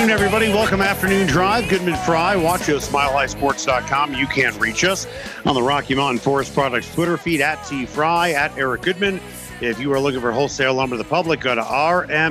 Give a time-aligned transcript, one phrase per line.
[0.00, 0.48] Afternoon, everybody.
[0.48, 1.68] Welcome Afternoon Drive.
[1.68, 2.34] Goodman Fry.
[2.34, 4.14] Watch us, milehighsports.com.
[4.14, 5.06] You can reach us
[5.44, 9.20] on the Rocky Mountain Forest Products Twitter feed at T Fry, at Eric Goodman.
[9.60, 12.24] If you are looking for wholesale lumber to the public, go to rmfp.com.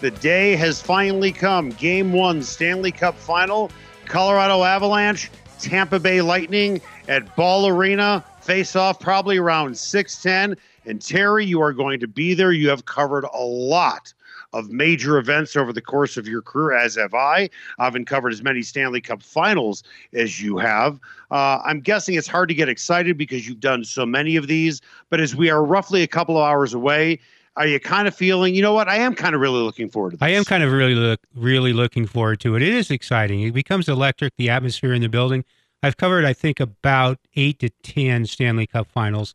[0.00, 1.70] The day has finally come.
[1.70, 3.70] Game one, Stanley Cup final.
[4.06, 8.24] Colorado Avalanche, Tampa Bay Lightning at Ball Arena.
[8.40, 10.60] Face off probably around 610.
[10.86, 12.50] And Terry, you are going to be there.
[12.50, 14.12] You have covered a lot
[14.52, 17.50] of major events over the course of your career, as have I.
[17.78, 19.82] I haven't covered as many Stanley Cup finals
[20.14, 20.98] as you have.
[21.30, 24.80] Uh, I'm guessing it's hard to get excited because you've done so many of these.
[25.10, 27.20] But as we are roughly a couple of hours away,
[27.56, 28.88] are you kind of feeling, you know what?
[28.88, 30.22] I am kind of really looking forward to this.
[30.22, 32.62] I am kind of really look really looking forward to it.
[32.62, 33.42] It is exciting.
[33.42, 34.36] It becomes electric.
[34.36, 35.44] The atmosphere in the building.
[35.82, 39.34] I've covered, I think, about eight to ten Stanley Cup Finals.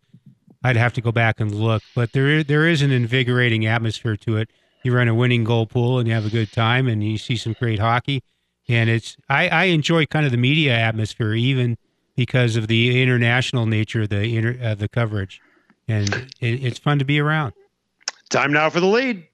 [0.63, 4.15] I'd have to go back and look, but there is, there is an invigorating atmosphere
[4.17, 4.49] to it.
[4.83, 7.37] You run a winning goal pool and you have a good time, and you see
[7.37, 8.21] some great hockey.
[8.67, 11.77] And it's I, I enjoy kind of the media atmosphere, even
[12.15, 15.41] because of the international nature of the inter, uh, the coverage,
[15.87, 17.53] and it, it's fun to be around.
[18.29, 19.27] Time now for the lead.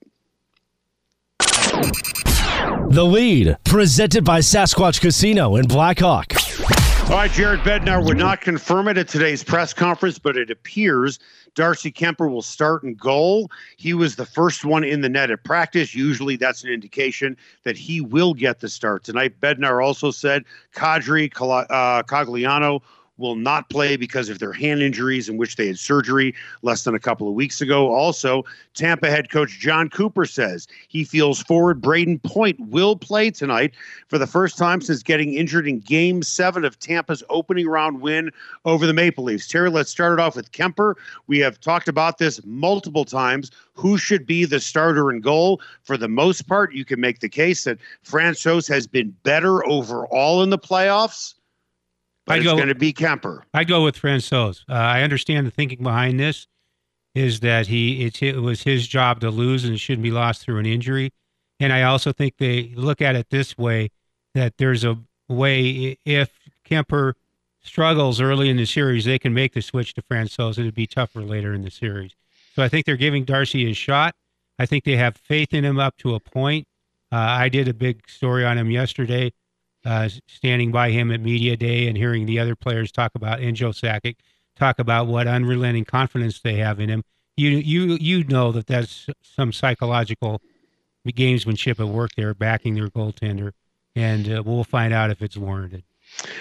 [2.92, 6.34] The lead, presented by Sasquatch Casino in Blackhawk.
[7.10, 11.18] All right, Jared Bednar would not confirm it at today's press conference, but it appears
[11.56, 13.50] Darcy Kuemper will start in goal.
[13.78, 15.96] He was the first one in the net at practice.
[15.96, 19.42] Usually that's an indication that he will get the start tonight.
[19.42, 20.46] Bednar also said
[20.76, 22.84] Kadri uh, Cogliano
[23.20, 26.96] will not play because of their hand injuries in which they had surgery less than
[26.96, 27.94] a couple of weeks ago.
[27.94, 28.44] Also,
[28.74, 33.74] Tampa head coach Jon Cooper says he feels forward Brayden Point will play tonight
[34.08, 38.32] for the first time since getting injured in game seven of Tampa's opening round win
[38.66, 39.48] over the Maple Leafs.
[39.48, 40.96] Terry, let's start it off with Kuemper.
[41.28, 43.52] We have talked about this multiple times.
[43.74, 45.62] Who should be the starter in goal?
[45.84, 50.44] For the most part, you can make the case that Francouz has been better overall
[50.44, 51.36] in the playoffs
[52.30, 53.42] but I go, it's going to be Kuemper.
[53.54, 54.64] I'd go with Francouz.
[54.70, 56.48] Uh, I understand the thinking behind this
[57.16, 60.60] is that he it was his job to lose and it shouldn't be lost through
[60.60, 61.12] an injury.
[61.60, 63.90] And I also think they look at it this way
[64.36, 64.98] that there's a
[65.28, 66.30] way if
[66.66, 67.14] Kuemper
[67.62, 70.60] struggles early in the series, they can make the switch to Francouz.
[70.60, 72.16] It'd be tougher later in the series.
[72.56, 74.16] So I think they're giving Darcy a shot.
[74.60, 76.68] I think they have faith in him up to a point.
[77.12, 79.34] Uh, I did a big story on him yesterday
[79.86, 83.56] uh, standing by him at media day and hearing the other players talk about and
[83.56, 84.16] Joe Sakic
[84.56, 87.04] talk about what unrelenting confidence they have in him.
[87.38, 90.42] You you you know that that's some psychological
[91.08, 93.54] gamesmanship at work there, backing their goaltender,
[93.96, 95.84] and uh, we'll find out if it's warranted.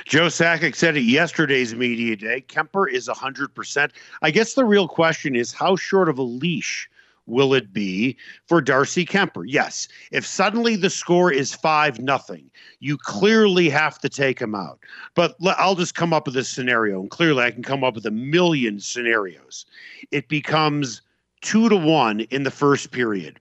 [0.07, 3.91] Joe Sakic said at yesterday's media day, Kuemper is 100%.
[4.23, 6.89] I guess the real question is how short of a leash
[7.29, 8.17] will it be
[8.47, 9.45] for Darcy Kuemper?
[9.47, 9.87] Yes.
[10.11, 12.51] If suddenly the score is 5 nothing,
[12.81, 14.81] you clearly have to take him out.
[15.15, 18.07] But I'll just come up with this scenario and clearly I can come up with
[18.07, 19.67] a million scenarios.
[20.11, 21.03] It becomes
[21.43, 23.39] 2 to 1 in the first period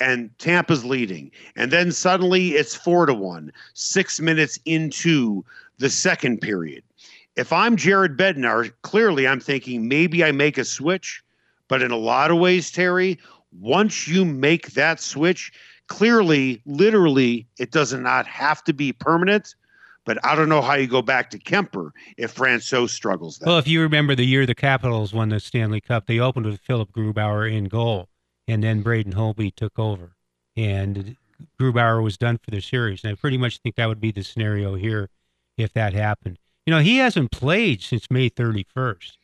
[0.00, 1.30] and Tampa's leading.
[1.56, 5.44] And then suddenly it's 4 to 1 6 minutes into
[5.78, 6.84] the second period.
[7.36, 11.23] If I'm Jared Bednar, clearly I'm thinking maybe I make a switch
[11.74, 13.18] but in a lot of ways, Terry,
[13.50, 15.50] once you make that switch,
[15.88, 19.56] clearly, literally, it does not have to be permanent.
[20.04, 23.38] But I don't know how you go back to Kuemper if Francouz struggles.
[23.38, 23.48] That.
[23.48, 26.60] Well, if you remember the year the Capitals won the Stanley Cup, they opened with
[26.60, 28.08] Philipp Grubauer in goal,
[28.46, 30.14] and then Braden Holtby took over,
[30.56, 31.16] and
[31.60, 33.02] Grubauer was done for the series.
[33.02, 35.10] And I pretty much think that would be the scenario here
[35.58, 36.38] if that happened.
[36.66, 39.16] You know, he hasn't played since May 31st.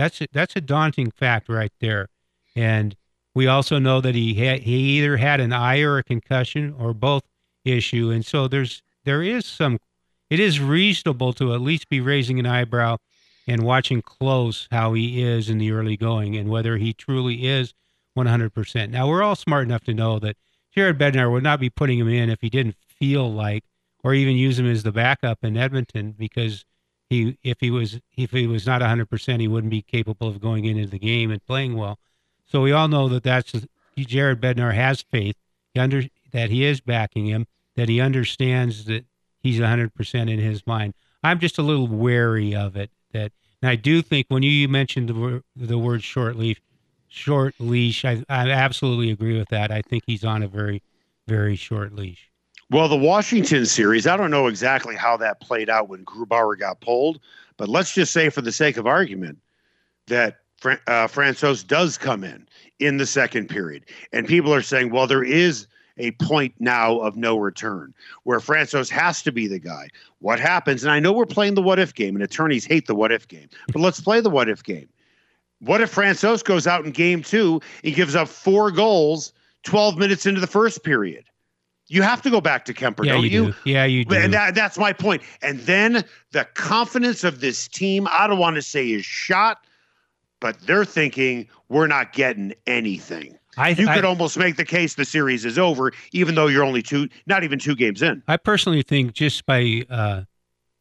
[0.00, 2.08] That's a, that's a daunting fact right there.
[2.56, 2.96] And
[3.34, 7.24] we also know that he he either had an eye or a concussion or both
[7.66, 9.78] issue, and so there's there is some.
[10.30, 12.96] It is reasonable to at least be raising an eyebrow
[13.46, 17.74] and watching close how he is in the early going and whether he truly is
[18.16, 18.90] 100%.
[18.90, 20.36] Now we're all smart enough to know that
[20.72, 23.64] Jared Bednar would not be putting him in if he didn't feel like,
[24.04, 26.64] or even use him as the backup in Edmonton because
[27.10, 30.64] he if he was if he was not 100% he wouldn't be capable of going
[30.64, 31.98] into the game and playing well
[32.46, 33.52] so we all know that that's
[33.96, 35.36] jared bednar has faith
[35.74, 36.02] he under
[36.32, 37.46] that he is backing him,
[37.76, 39.04] that he understands that
[39.40, 40.94] he's 100% in his mind.
[41.22, 42.90] I'm just a little wary of it.
[43.12, 46.60] That and I do think when you mentioned the the word short leash,
[47.08, 49.70] short leash, I, I absolutely agree with that.
[49.70, 50.82] I think he's on a very,
[51.26, 52.29] very short leash.
[52.70, 56.80] Well, the Washington series, I don't know exactly how that played out when Grubauer got
[56.80, 57.18] pulled,
[57.56, 59.38] but let's just say, for the sake of argument,
[60.06, 62.46] that uh, Francouz does come in
[62.78, 63.86] in the second period.
[64.12, 65.66] And people are saying, well, there is
[65.98, 69.88] a point now of no return where Francouz has to be the guy.
[70.20, 70.84] What happens?
[70.84, 73.26] And I know we're playing the what if game, and attorneys hate the what if
[73.26, 74.88] game, but let's play the what if game.
[75.58, 79.32] What if Francouz goes out in game two and gives up four goals
[79.64, 81.24] 12 minutes into the first period?
[81.90, 83.46] You have to go back to Kuemper, yeah, don't you?
[83.46, 83.46] you?
[83.46, 83.54] Do.
[83.64, 84.14] Yeah, you do.
[84.14, 85.22] And that, that's my point.
[85.42, 89.66] And then the confidence of this team, I don't want to say is shot,
[90.38, 93.36] but they're thinking we're not getting anything.
[93.56, 96.62] I, you could I, almost make the case the series is over, even though you're
[96.62, 98.22] only two, not even two games in.
[98.28, 100.22] I personally think just by uh,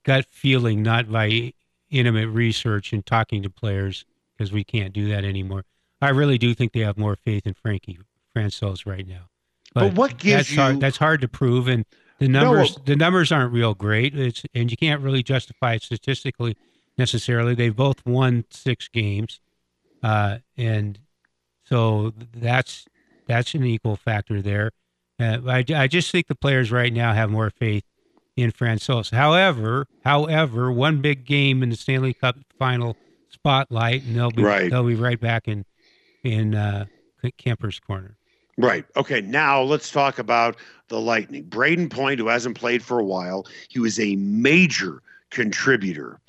[0.04, 1.54] gut feeling, not by
[1.90, 4.06] intimate research and talking to players,
[4.38, 5.66] because we can't do that anymore.
[6.04, 7.98] I really do think they have more faith in Frankie
[8.36, 9.30] Francouz right now.
[9.74, 11.86] But, but what gives that's you hard, that's hard to prove, and
[12.20, 14.18] the numbers no, the numbers aren't real great.
[14.18, 16.58] It's and you can't really justify it statistically
[16.98, 17.56] necessarily.
[17.56, 19.40] They've both won six games,
[20.04, 21.00] uh, and
[21.66, 22.86] so that's
[23.28, 24.72] that's an equal factor there.
[25.20, 27.84] Uh, I, I just think the players right now have more faith
[28.36, 29.12] in Francouz.
[29.12, 32.96] However, however, one big game in the Stanley Cup final
[33.30, 34.70] spotlight, and they'll be right.
[34.70, 35.66] they'll be right back in
[36.24, 36.86] in uh,
[37.24, 38.18] Kuemper's corner.
[38.60, 38.86] Right.
[38.98, 39.22] Okay.
[39.22, 40.58] Now let's talk about
[40.90, 41.46] the Lightning.
[41.46, 46.20] Brayden Point, who hasn't played for a while, he was a major contributor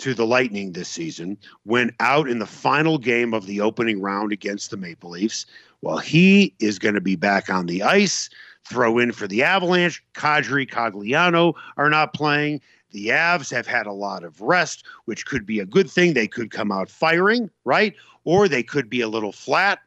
[0.00, 4.32] to the Lightning this season, went out in the final game of the opening round
[4.32, 5.46] against the Maple Leafs.
[5.80, 8.28] Well, he is going to be back on the ice.
[8.68, 10.04] Throw in for the Avalanche.
[10.12, 12.60] Kadri, Cogliano are not playing.
[12.90, 16.12] The Avs have had a lot of rest, which could be a good thing.
[16.12, 17.94] They could come out firing, right?
[18.24, 19.78] Or they could be a little flat.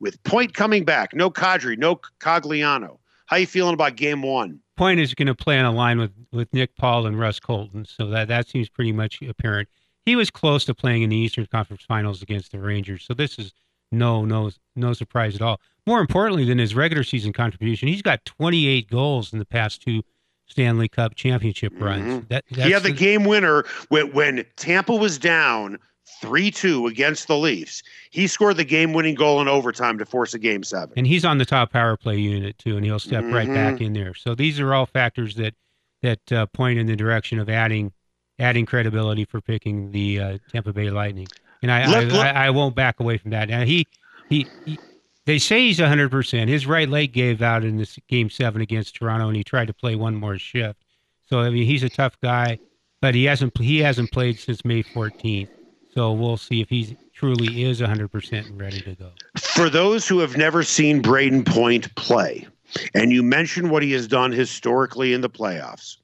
[0.00, 2.98] With Point coming back, no Kadri, no Cogliano.
[3.26, 4.60] How you feeling about game one?
[4.76, 7.84] Point is going to play on a line with, with Nick Paul and Ross Colton,
[7.84, 9.68] so that, that seems pretty much apparent.
[10.06, 13.38] He was close to playing in the Eastern Conference Finals against the Rangers, so this
[13.38, 13.52] is
[13.90, 15.60] no no no surprise at all.
[15.86, 20.02] More importantly than his regular season contribution, he's got 28 goals in the past two
[20.46, 22.04] Stanley Cup championship runs.
[22.04, 22.26] Mm-hmm.
[22.28, 25.78] That, he had the, the game winner when, when Tampa was down
[26.20, 27.82] 3 2 against the Leafs.
[28.10, 30.92] He scored the game winning goal in overtime to force a game seven.
[30.96, 33.34] And he's on the top power play unit, too, and he'll step mm-hmm.
[33.34, 34.14] right back in there.
[34.14, 35.54] So these are all factors that
[36.02, 37.92] that uh, point in the direction of adding
[38.38, 41.26] adding credibility for picking the uh, Tampa Bay Lightning.
[41.62, 43.48] And I, let, I, let, I, I, won't back away from that.
[43.48, 43.84] Now, he,
[44.28, 44.78] he, he
[45.26, 46.48] they say he's 100%.
[46.48, 49.74] His right leg gave out in this game seven against Toronto, and he tried to
[49.74, 50.84] play one more shift.
[51.26, 52.58] So I mean, he's a tough guy,
[53.02, 55.48] but he hasn't he hasn't played since May 14th.
[55.98, 59.10] So we'll see if he truly is 100% ready to go.
[59.36, 62.46] For those who have never seen Brayden Point play,
[62.94, 65.96] and you mentioned what he has done historically in the playoffs,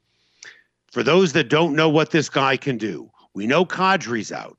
[0.90, 4.58] for those that don't know what this guy can do, we know Kadri's out.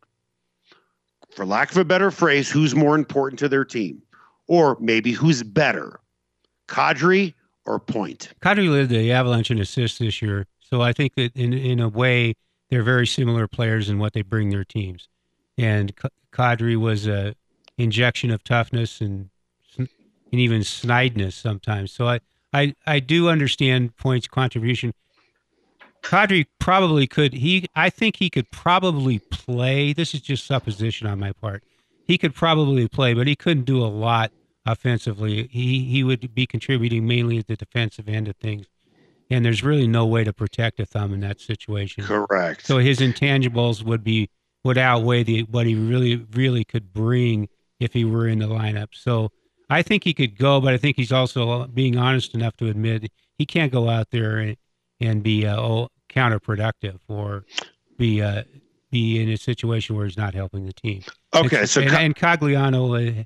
[1.32, 4.02] For lack of a better phrase, who's more important to their team?
[4.48, 6.00] Or maybe who's better,
[6.70, 7.34] Kadri
[7.66, 8.30] or Point?
[8.40, 10.48] Kadri led the Avalanche in assists this year.
[10.62, 12.36] So I think that in, in a way,
[12.70, 15.10] they're very similar players in what they bring their teams
[15.58, 15.94] and
[16.32, 17.36] Kadri was a
[17.78, 19.30] injection of toughness and
[19.78, 21.92] and even snideness sometimes.
[21.92, 22.20] So I,
[22.54, 24.94] I, I do understand Point's contribution.
[26.04, 27.34] Kadri probably could.
[27.34, 29.94] He, I think he could probably play.
[29.94, 31.64] This is just supposition on my part.
[32.06, 34.32] He could probably play, but he couldn't do a lot
[34.66, 35.48] offensively.
[35.48, 38.68] He he would be contributing mainly at the defensive end of things,
[39.32, 42.04] and there's really no way to protect a thumb in that situation.
[42.04, 42.68] Correct.
[42.68, 44.30] So his intangibles would be
[44.66, 47.48] would outweigh the what he really really could bring
[47.80, 48.88] if he were in the lineup.
[48.94, 49.32] So
[49.70, 53.12] I think he could go, but I think he's also being honest enough to admit
[53.38, 54.58] he can't go out there and,
[55.00, 57.46] and be uh, oh, counterproductive or
[57.98, 58.44] be uh,
[58.92, 61.04] be in a situation where he's not helping the team.
[61.36, 63.24] Okay, and, so and, and Cogliano uh,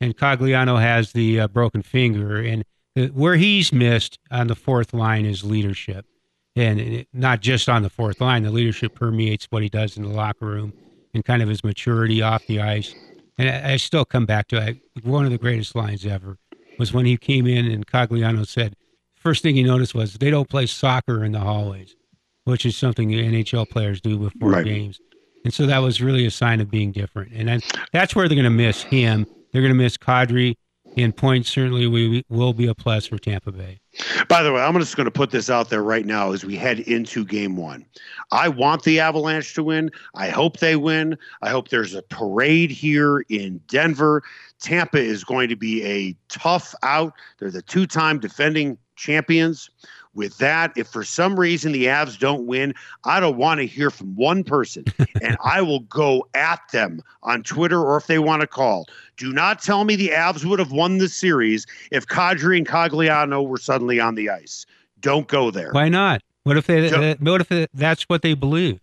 [0.00, 2.64] and Cogliano has the uh, broken finger, and
[2.94, 6.06] the, where he's missed on the fourth line is leadership
[6.56, 8.42] and it, not just on the fourth line.
[8.42, 10.72] The leadership permeates what he does in the locker room
[11.14, 12.94] and kind of his maturity off the ice.
[13.38, 14.78] And I, I still come back to it.
[15.02, 16.38] One of the greatest lines ever
[16.78, 18.76] was when he came in and Cogliano said,
[19.14, 21.96] first thing he noticed was they don't play soccer in the hallways,
[22.44, 24.64] which is something NHL players do before right.
[24.64, 25.00] games.
[25.44, 27.32] And so that was really a sign of being different.
[27.32, 29.26] And that's where they're going to miss him.
[29.52, 30.54] They're going to miss Kadri.
[30.96, 33.80] And points certainly we will be a plus for Tampa Bay.
[34.28, 36.56] By the way, I'm just going to put this out there right now as we
[36.56, 37.86] head into game one.
[38.30, 39.90] I want the Avalanche to win.
[40.14, 41.18] I hope they win.
[41.42, 44.22] I hope there's a parade here in Denver.
[44.60, 47.14] Tampa is going to be a tough out.
[47.38, 49.70] They're the two time defending champions
[50.14, 50.72] with that.
[50.76, 54.44] If for some reason the Avs don't win, I don't want to hear from one
[54.44, 54.84] person,
[55.22, 58.86] and I will go at them on Twitter or if they want to call.
[59.16, 63.46] Do not tell me the Avs would have won the series if Kadri and Cogliano
[63.46, 64.66] were suddenly on the ice.
[65.00, 65.70] Don't go there.
[65.72, 66.22] Why not?
[66.44, 66.88] What if they?
[66.88, 68.80] So, what if that's what they believe?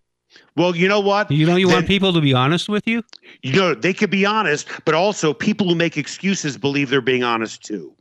[0.56, 1.32] Well, you know what?
[1.32, 3.04] You know, you then, want people to be honest with you.
[3.42, 7.24] You know, they could be honest, but also people who make excuses believe they're being
[7.24, 7.94] honest too.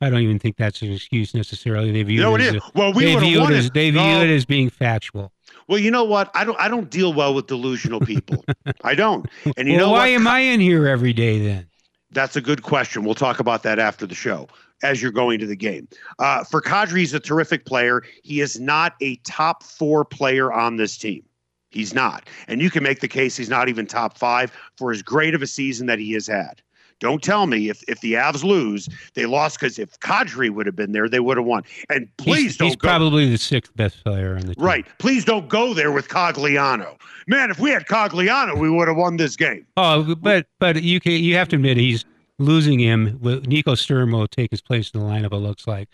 [0.00, 1.90] I don't even think that's an excuse necessarily.
[1.90, 4.20] They view no, it, it as well, we they view it as they view no.
[4.20, 5.32] it as being factual.
[5.68, 6.30] Well, you know what?
[6.34, 6.58] I don't.
[6.60, 8.44] I don't deal well with delusional people.
[8.84, 9.26] I don't.
[9.56, 10.20] And you well, know why what?
[10.20, 11.66] am I in here every day then?
[12.10, 13.04] That's a good question.
[13.04, 14.48] We'll talk about that after the show
[14.82, 15.88] as you're going to the game.
[16.18, 18.02] Uh, for Kadri, he's a terrific player.
[18.22, 21.22] He is not a top four player on this team.
[21.70, 22.28] He's not.
[22.48, 25.42] And you can make the case he's not even top five for as great of
[25.42, 26.62] a season that he has had.
[27.00, 30.76] Don't tell me if, if the Avs lose, they lost because if Kadri would have
[30.76, 31.62] been there, they would have won.
[31.90, 32.88] And please he's, don't he's go.
[32.88, 34.64] probably the sixth best player on the team.
[34.64, 34.86] Right.
[34.98, 36.98] Please don't go there with Cogliano.
[37.26, 39.66] Man, if we had Cogliano, we would have won this game.
[39.76, 42.04] Oh, but but you can, you have to admit he's
[42.38, 43.18] losing him.
[43.46, 45.32] Nico Sturm will take his place in the lineup.
[45.32, 45.88] It looks like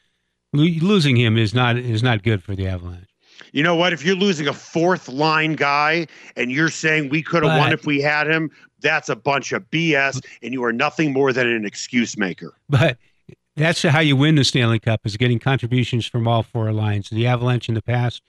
[0.52, 3.08] losing him is not is not good for the Avalanche.
[3.52, 3.92] You know what?
[3.92, 6.06] If you're losing a fourth line guy
[6.36, 8.50] and you're saying we could have won if we had him,
[8.82, 12.54] that's a bunch of BS, and you are nothing more than an excuse maker.
[12.68, 12.98] But
[13.56, 17.10] that's how you win the Stanley Cup is getting contributions from all four lines.
[17.10, 18.22] The Avalanche in the past,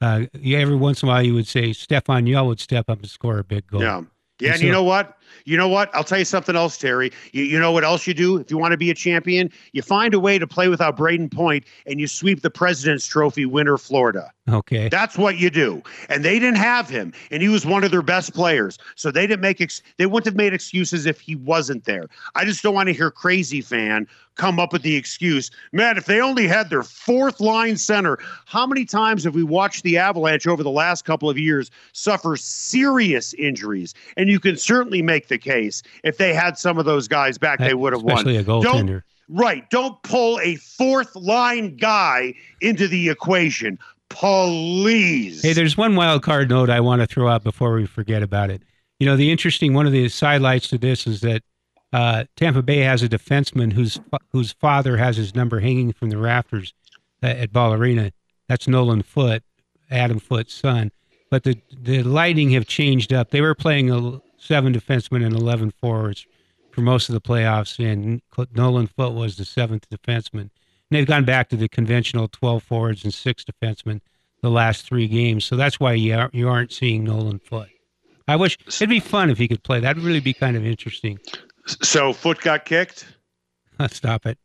[0.00, 3.08] uh, every once in a while you would say Stéphane Yelle would step up and
[3.08, 3.82] score a big goal.
[3.82, 4.02] Yeah.
[4.40, 5.17] Yeah, and, and so, you know what?
[5.44, 5.94] You know what?
[5.94, 7.12] I'll tell you something else, Terry.
[7.32, 9.50] You, you know what else you do if you want to be a champion?
[9.72, 13.46] You find a way to play without Brayden Point and you sweep the President's Trophy
[13.46, 14.30] winner, Florida.
[14.48, 14.88] Okay.
[14.88, 15.82] That's what you do.
[16.08, 18.78] And they didn't have him, and he was one of their best players.
[18.96, 22.08] So they didn't make ex- they wouldn't have made excuses if he wasn't there.
[22.34, 24.06] I just don't want to hear crazy fan
[24.38, 28.66] come up with the excuse, man, if they only had their fourth line center, how
[28.66, 33.34] many times have we watched the Avalanche over the last couple of years suffer serious
[33.34, 33.94] injuries?
[34.16, 37.58] And you can certainly make the case if they had some of those guys back,
[37.58, 38.18] they would have won.
[38.18, 39.02] Especially a goaltender.
[39.28, 39.68] Right.
[39.70, 43.78] Don't pull a fourth line guy into the equation.
[44.08, 45.42] Please.
[45.42, 48.50] Hey, there's one wild card note I want to throw out before we forget about
[48.50, 48.62] it.
[48.98, 51.42] You know, the interesting one of the sidelights to this is that
[51.92, 54.00] uh, Tampa Bay has a defenseman whose
[54.32, 56.72] whose father has his number hanging from the rafters
[57.22, 58.12] at Ball Arena.
[58.48, 59.42] That's Nolan Foote,
[59.90, 60.90] Adam Foote's son.
[61.30, 63.30] But the the Lightning have changed up.
[63.30, 66.26] They were playing a seven defensemen and eleven forwards
[66.70, 68.22] for most of the playoffs, and
[68.54, 70.40] Nolan Foote was the seventh defenseman.
[70.42, 70.50] And
[70.96, 74.00] they've gone back to the conventional twelve forwards and six defensemen
[74.42, 75.44] the last three games.
[75.44, 77.68] So that's why you, are, you aren't seeing Nolan Foote.
[78.26, 79.80] I wish it'd be fun if he could play.
[79.80, 81.18] That'd really be kind of interesting.
[81.82, 83.06] So Foote got kicked.
[83.88, 84.38] Stop it.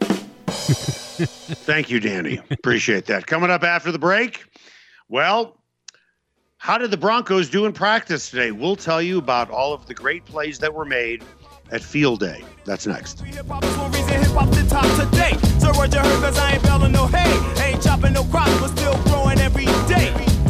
[0.00, 2.40] Thank you, Danny.
[2.50, 3.26] Appreciate that.
[3.26, 4.44] Coming up after the break.
[5.08, 5.57] Well,
[6.58, 8.50] how did the Broncos do in practice today?
[8.50, 11.24] We'll tell you about all of the great plays that were made
[11.70, 12.42] at Field Day.
[12.64, 13.22] That's next.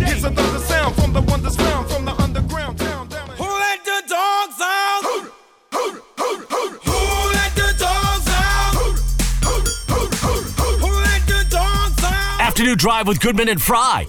[0.01, 3.09] It's another sound from the one that's found from the underground town.
[3.37, 5.05] Who let the dogs out?
[12.41, 14.09] Afternoon Drive with Goodman and Fry,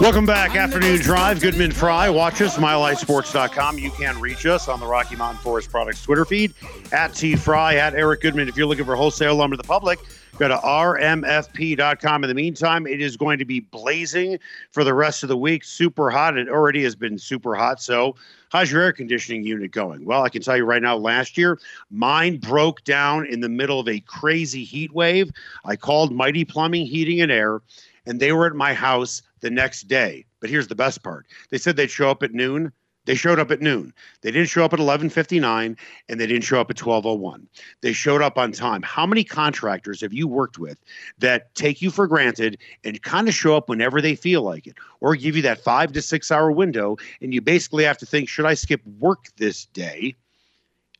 [0.00, 1.40] Welcome back, Afternoon Drive.
[1.40, 2.08] Goodman Fry.
[2.08, 3.78] Watch us, milehighsports.com.
[3.78, 6.54] You can reach us on the Rocky Mountain Forest Products Twitter feed,
[6.90, 8.48] at T Fry, at Eric Goodman.
[8.48, 10.00] If you're looking for wholesale lumber to the public,
[10.38, 12.24] go to rmfp.com.
[12.24, 14.38] In the meantime, it is going to be blazing
[14.70, 15.64] for the rest of the week.
[15.64, 16.36] Super hot.
[16.36, 17.80] It already has been super hot.
[17.82, 18.16] So,
[18.48, 20.04] how's your air conditioning unit going?
[20.04, 23.78] Well, I can tell you right now, last year, mine broke down in the middle
[23.78, 25.30] of a crazy heat wave.
[25.64, 27.60] I called Mighty Plumbing, Heating, and Air
[28.06, 30.24] and they were at my house the next day.
[30.40, 31.26] But here's the best part.
[31.50, 32.72] They said they'd show up at noon.
[33.04, 33.92] They showed up at noon.
[34.20, 35.76] They didn't show up at 11:59
[36.08, 37.48] and they didn't show up at 12:01.
[37.80, 38.82] They showed up on time.
[38.82, 40.78] How many contractors have you worked with
[41.18, 44.76] that take you for granted and kind of show up whenever they feel like it
[45.00, 48.28] or give you that 5 to 6 hour window and you basically have to think
[48.28, 50.14] should I skip work this day?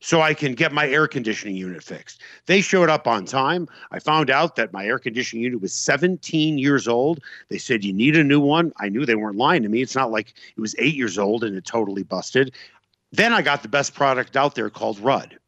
[0.03, 2.23] So I can get my air conditioning unit fixed.
[2.47, 3.69] They showed up on time.
[3.93, 7.21] I found out that my air conditioning unit was 17 years old.
[7.49, 8.73] They said, You need a new one.
[8.81, 9.81] I knew they weren't lying to me.
[9.81, 12.53] It's not like it was eight years old and it totally busted.
[13.13, 15.39] Then I got the best product out there called Ruud.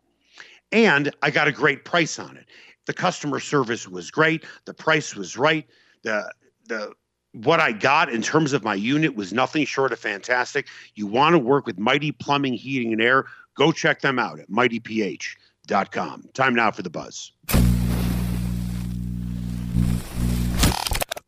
[0.71, 2.47] And I got a great price on it.
[2.87, 4.45] The customer service was great.
[4.67, 5.67] The price was right.
[6.05, 6.33] The
[6.69, 6.93] the
[7.33, 10.69] what I got in terms of my unit was nothing short of fantastic.
[10.95, 13.25] You want to work with Mighty Plumbing, Heating, and Air?
[13.57, 16.29] Go check them out at mightyph.com.
[16.35, 17.33] Time now for the buzz.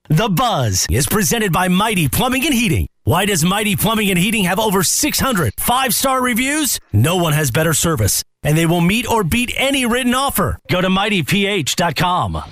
[0.08, 2.86] The Buzz is presented by Mighty Plumbing and Heating.
[3.02, 6.78] Why does Mighty Plumbing and Heating have over 600 five star reviews?
[6.92, 10.58] No one has better service, and they will meet or beat any written offer.
[10.70, 12.42] Go to mightyph.com.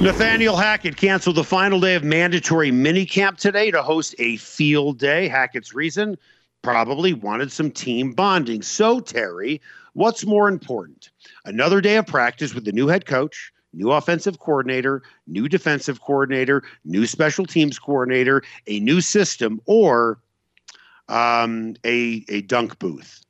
[0.00, 5.28] Nathaniel Hackett canceled the final day of mandatory minicamp today to host a field day.
[5.28, 6.16] Hackett's reason
[6.62, 8.62] probably wanted some team bonding.
[8.62, 9.60] So, Terry,
[9.94, 11.10] what's more important?
[11.44, 16.62] Another day of practice with the new head coach, new offensive coordinator, new defensive coordinator,
[16.84, 20.18] new special teams coordinator, a new system, or
[21.08, 23.24] um, a, a dunk booth?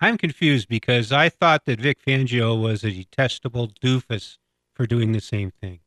[0.00, 4.36] I'm confused because I thought that Vic Fangio was a detestable doofus
[4.74, 5.80] for doing the same thing.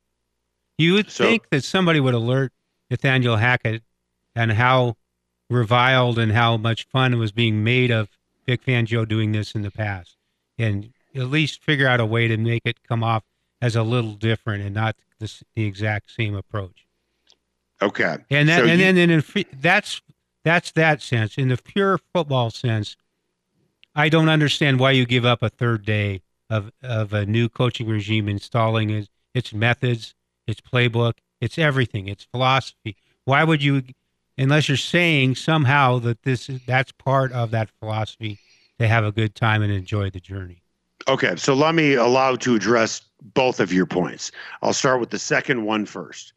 [0.78, 2.52] You would So- think that somebody would alert
[2.90, 3.84] Nathaniel Hackett
[4.36, 4.96] and how
[5.50, 8.10] reviled and how much fun was being made of
[8.48, 10.16] Vic Fangio doing this in the past,
[10.58, 13.24] and at least figure out a way to make it come off
[13.62, 16.86] as a little different and not the, the exact same approach.
[17.82, 18.18] Okay.
[18.30, 20.02] And that, So and you- then, and in, that's
[20.44, 21.38] that's that sense.
[21.38, 22.96] In the pure football sense,
[23.96, 27.88] I don't understand why you give up a third day of of a new coaching
[27.88, 30.14] regime installing its, its methods,
[30.48, 32.96] its playbook, its everything, its philosophy.
[33.26, 33.84] Why would you,
[34.40, 38.40] unless you're saying somehow that this is that's part of that philosophy
[38.80, 40.64] to have a good time and enjoy the journey?
[41.08, 43.02] Okay, so let me allow to address
[43.34, 44.32] both of your points.
[44.62, 46.34] I'll start with the second one first.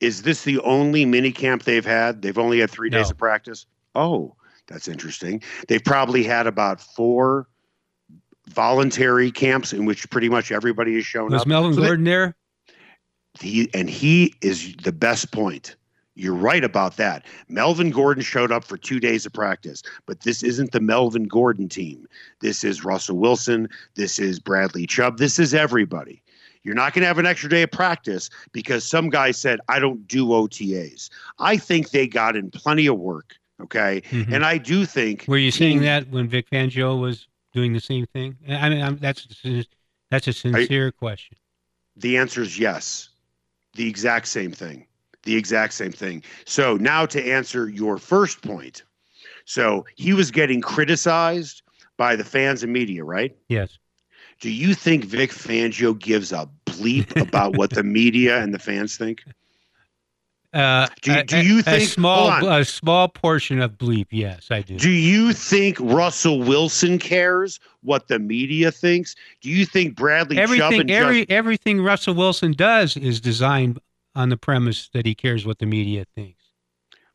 [0.00, 2.22] Is this the only mini camp they've had?
[2.22, 3.66] They've only had three days of practice?
[3.94, 4.34] Oh,
[4.66, 5.42] that's interesting.
[5.68, 7.48] They've probably had about four
[8.48, 11.38] voluntary camps in which pretty much everybody has shown Was up.
[11.40, 12.36] Was Melvin So they- Gordon there?
[13.40, 15.76] he and he is the best point.
[16.16, 17.24] You're right about that.
[17.48, 21.68] Melvin Gordon showed up for two days of practice, but this isn't the Melvin Gordon
[21.68, 22.06] team.
[22.40, 23.68] This is Russell Wilson.
[23.96, 25.18] This is Bradley Chubb.
[25.18, 26.22] This is everybody.
[26.62, 29.78] You're not going to have an extra day of practice because some guy said, I
[29.80, 31.10] don't do OTAs.
[31.38, 33.34] I think they got in plenty of work.
[33.60, 34.02] Okay.
[34.10, 34.32] Mhm.
[34.32, 35.24] And I do think.
[35.28, 38.36] Were you saying team- that when Vic Fangio was doing the same thing?
[38.48, 39.26] I mean, I'm, that's
[40.10, 41.36] that's a sincere question.
[41.96, 43.10] The answer is yes.
[43.74, 44.86] The exact same thing.
[45.24, 46.22] The exact same thing.
[46.44, 48.82] So now to answer your first point.
[49.46, 51.62] So he was getting criticized
[51.96, 53.36] by the fans and media, right?
[53.48, 53.78] Yes.
[54.40, 58.96] Do you think Vic Fangio gives a bleep about what the media and the fans
[58.96, 59.24] think?
[60.54, 64.06] Uh, Do do you a, think- a small a small portion of bleep?
[64.12, 64.78] Yes, I do.
[64.78, 69.16] Do you think Russell Wilson cares what the media thinks?
[69.40, 73.80] Do you think Bradley Chubb everything every everything Russell Wilson does is designed
[74.14, 76.44] on the premise that he cares what the media thinks.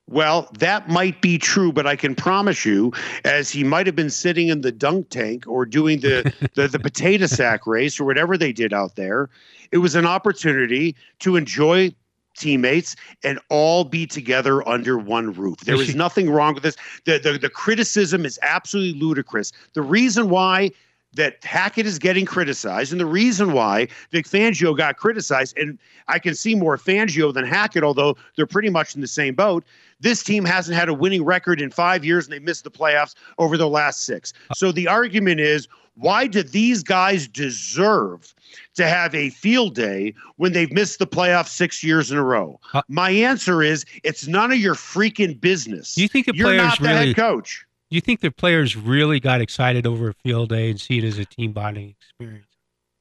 [0.08, 2.92] Well, that might be true, but I can promise you,
[3.26, 6.80] as he might have been sitting in the dunk tank or doing the, the, the
[6.80, 9.30] potato sack race or whatever they did out there,
[9.72, 11.94] it was an opportunity to enjoy
[12.36, 15.60] teammates and all be together under one roof.
[15.60, 16.78] There is nothing wrong with this.
[17.06, 19.52] The, the, the criticism is absolutely ludicrous.
[19.74, 20.72] The reason why
[21.14, 26.20] that Hackett is getting criticized, and the reason why Vic Fangio got criticized, and I
[26.20, 29.64] can see more Fangio than Hackett, although they're pretty much in the same boat.
[30.00, 33.16] This team hasn't had a winning record in five years, and they missed the playoffs
[33.40, 34.34] over the last six.
[34.54, 38.34] So the argument is, why do these guys deserve
[38.76, 42.60] to have a field day when they've missed the playoffs six years in a row?
[42.74, 45.98] Uh, My answer is, it's none of your freaking business.
[45.98, 47.08] You think the You're players not the really?
[47.08, 47.66] head coach.
[47.90, 51.04] Do you think the players really got excited over a field day and see it
[51.04, 52.46] as a team bonding experience?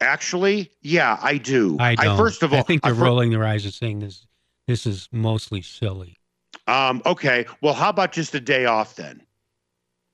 [0.01, 1.77] Actually, yeah, I do.
[1.79, 2.16] I don't.
[2.16, 4.27] first of all, I think they're fir- rolling their eyes and saying this.
[4.66, 6.16] This is mostly silly.
[6.66, 7.46] Um, okay.
[7.61, 9.22] Well, how about just a day off then?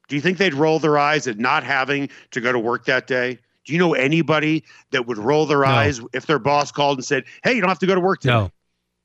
[0.09, 3.07] Do you think they'd roll their eyes at not having to go to work that
[3.07, 3.39] day?
[3.65, 5.67] Do you know anybody that would roll their No.
[5.67, 8.21] eyes if their boss called and said, "Hey, you don't have to go to work
[8.21, 8.33] today"?
[8.35, 8.51] No.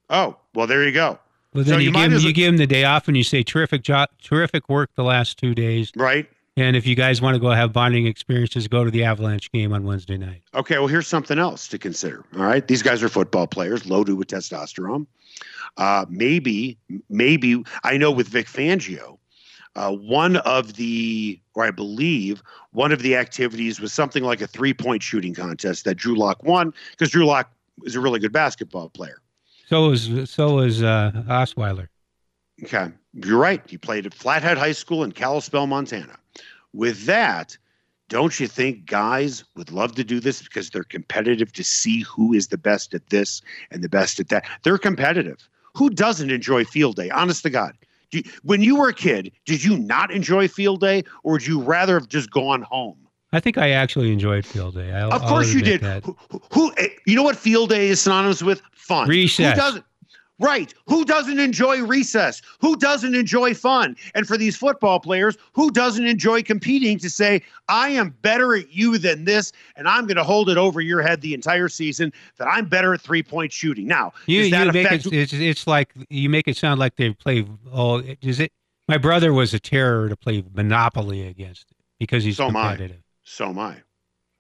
[0.10, 1.20] Oh, well, there you go.
[1.54, 3.18] Well, So then you you, might give as you give them the day off and
[3.18, 5.92] you say terrific job, terrific work the last two days.
[5.96, 6.30] Right?
[6.58, 9.72] And if you guys want to go have bonding experiences, go to the Avalanche game
[9.72, 10.42] on Wednesday night.
[10.54, 10.78] Okay.
[10.78, 12.26] Well, here's something else to consider.
[12.36, 15.08] All right, these guys are football players, loaded with testosterone.
[15.78, 16.78] Uh, maybe,
[17.10, 19.18] maybe I know with Vic Fangio,
[19.76, 24.48] Uh, one of the, or I believe, one of the activities was something like a
[24.48, 27.50] three point shooting contest that Drew Lock won because Drew Lock
[27.86, 29.22] is a really good basketball player.
[29.70, 31.90] So is so is uh, Osweiler.
[32.64, 33.62] Okay, you're right.
[33.70, 36.18] He played at Flathead High School in Kalispell, Montana.
[36.74, 37.56] With that,
[38.08, 42.34] don't you think guys would love to do this because they're competitive to see who
[42.34, 44.44] is the best at this and the best at that?
[44.64, 45.48] They're competitive.
[45.76, 47.12] Who doesn't enjoy field day?
[47.12, 47.78] Honest to God.
[48.10, 51.62] You, when you were a kid, did you not enjoy field day or would you
[51.62, 52.98] rather have just gone home?
[53.32, 54.92] I think I actually enjoyed field day.
[54.92, 55.82] I'll, of course you did.
[56.04, 56.18] Who,
[56.52, 58.62] who, eh, you know what field day is synonymous with?
[58.74, 59.08] Fun.
[59.08, 59.52] Recess.
[59.52, 59.86] Who doesn't?
[60.40, 60.74] Right.
[60.88, 62.42] Who doesn't enjoy recess?
[62.62, 63.98] Who doesn't enjoy fun?
[64.16, 68.72] And for these football players, who doesn't enjoy competing to say, I am better at
[68.74, 72.14] you than this, and I'm going to hold it over your head the entire season
[72.38, 73.86] that I'm better at three point shooting?
[73.86, 77.46] Now, You, you make it, it's, it's like you make it sound like they play.
[77.72, 78.54] Oh, is it?
[78.88, 81.68] My brother was a terror to play Monopoly against
[82.00, 83.04] because he's So competitive.
[83.30, 83.78] So am I.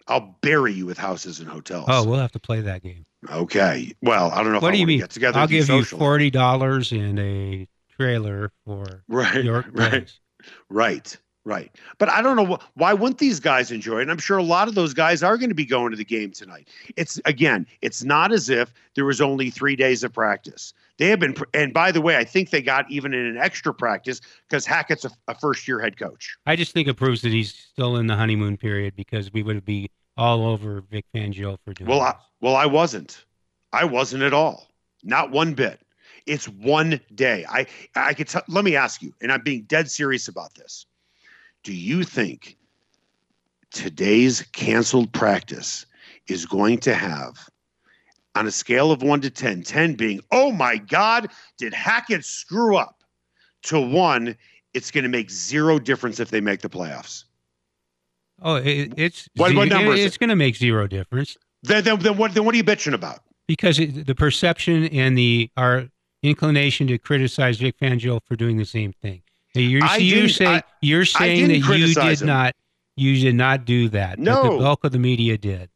[0.07, 1.85] I'll bury you with houses and hotels.
[1.87, 3.05] Oh, we'll have to play that game.
[3.31, 3.93] okay.
[4.01, 4.99] Well, I don't know if What do you mean?
[4.99, 9.43] Get together I'll give you forty dollars and a trailer for Right.
[9.43, 9.91] York right.
[9.91, 10.19] Place.
[10.69, 11.69] Right, right.
[11.99, 14.03] But I don't know wh- why wouldn't these guys enjoy it?
[14.03, 16.05] And I'm sure a lot of those guys are going to be going to the
[16.05, 16.69] game tonight.
[16.95, 20.73] It's again, it's not as if there was only three days of practice.
[20.99, 23.73] They have been, and by the way, I think they got even in an extra
[23.73, 26.37] practice because Hackett's a, a first year head coach.
[26.45, 29.63] I just think it proves that he's still in the honeymoon period because we would
[29.63, 31.89] be all over Vic Fangio for doing.
[31.89, 33.23] Well, I, well, I wasn't.
[33.71, 34.67] I wasn't at all.
[35.01, 35.79] Not one bit.
[36.25, 37.45] It's one day.
[37.49, 38.43] I I could tell.
[38.49, 40.85] Let me ask you, and I'm being dead serious about this.
[41.63, 42.57] Do you think
[43.71, 45.85] today's canceled practice
[46.27, 47.49] is going to have,
[48.35, 52.77] on a scale of one to 10, 10 being, oh my God, did Hackett screw
[52.77, 53.03] up,
[53.63, 54.37] to one,
[54.73, 57.25] it's going to make zero difference if they make the playoffs?
[58.41, 62.17] oh, it, it's What- what number it's going to make zero difference Then, then, then,
[62.17, 63.19] what, then what are you bitching about?
[63.47, 65.89] because it, the perception and the our
[66.21, 69.23] inclination to criticize Vic Fangio for doing the same thing.
[69.55, 72.27] You're, you say I- you're saying that you did him.
[72.27, 72.55] not
[72.95, 74.19] you did not do that.
[74.19, 74.43] No.
[74.43, 75.69] the bulk of the media did,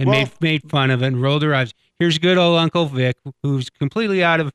[0.00, 1.72] and Well- made made fun of it and rolled their eyes.
[1.98, 4.52] Here's good old Uncle Vic, who's completely out of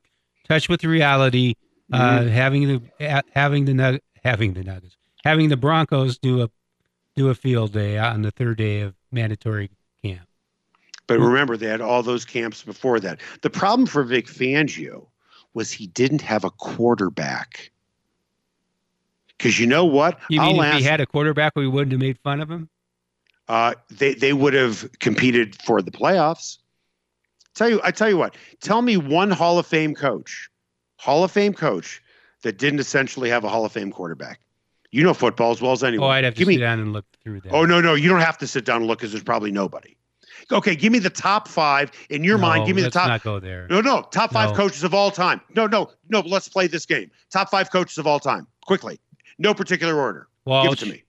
[0.48, 1.54] touch with reality,
[1.92, 2.28] uh, Mm-hmm.
[2.28, 6.50] having the having the having the Nuggets, having the Broncos do a
[7.14, 9.70] do a field day on the third day of mandatory
[10.02, 10.28] camp.
[11.06, 13.20] But remember, they had all those camps before that.
[13.42, 15.06] The problem for Vic Fangio
[15.54, 17.70] was he didn't have a quarterback.
[19.38, 20.18] Because you know what?
[20.28, 22.50] You mean I'll if ask, he had a quarterback, we wouldn't have made fun of
[22.50, 22.68] him?
[23.48, 26.58] Uh, they they would have competed for the playoffs.
[27.54, 28.36] Tell you, I tell you what.
[28.60, 30.50] Tell me one Hall of Fame coach,
[30.96, 32.02] Hall of Fame coach
[32.42, 34.40] that didn't essentially have a Hall of Fame quarterback.
[34.90, 36.08] You know football as well as anyone.
[36.08, 37.52] Oh, I'd have to Give sit down and look through that.
[37.52, 39.96] Oh no, no, you don't have to sit down and look because there's probably nobody.
[40.52, 42.66] Okay, give me the top five in your mind.
[42.66, 43.08] Give me the top.
[43.08, 43.66] not go there.
[43.68, 44.56] No, no, top five No.
[44.56, 45.40] coaches of all time.
[45.54, 46.20] No, no, no.
[46.20, 47.10] Let's play this game.
[47.30, 49.00] Top five coaches of all time, quickly.
[49.38, 50.28] No particular order.
[50.46, 51.02] Give it to me.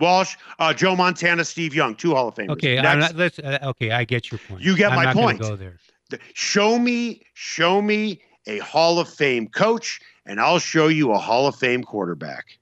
[0.00, 2.50] Walsh, uh, Joe Montana, Steve Young, two Hall of Famers.
[2.50, 3.38] Okay, I'm not, let's.
[3.38, 4.62] Uh, okay, I get your point.
[4.62, 5.40] You get I'm my point.
[5.40, 5.78] Go there.
[6.10, 11.18] The- show me, show me a Hall of Fame coach, and I'll show you a
[11.18, 12.58] Hall of Fame quarterback.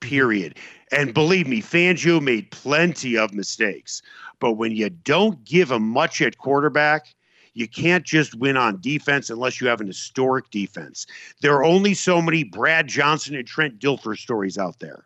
[0.00, 0.56] Period.
[0.90, 4.00] And believe me, Fangio made plenty of mistakes.
[4.40, 7.14] But when you don't give him much at quarterback,
[7.54, 11.06] you can't just win on defense unless you have an historic defense.
[11.42, 15.04] There are only so many Brad Johnson and Trent Dilfer stories out there.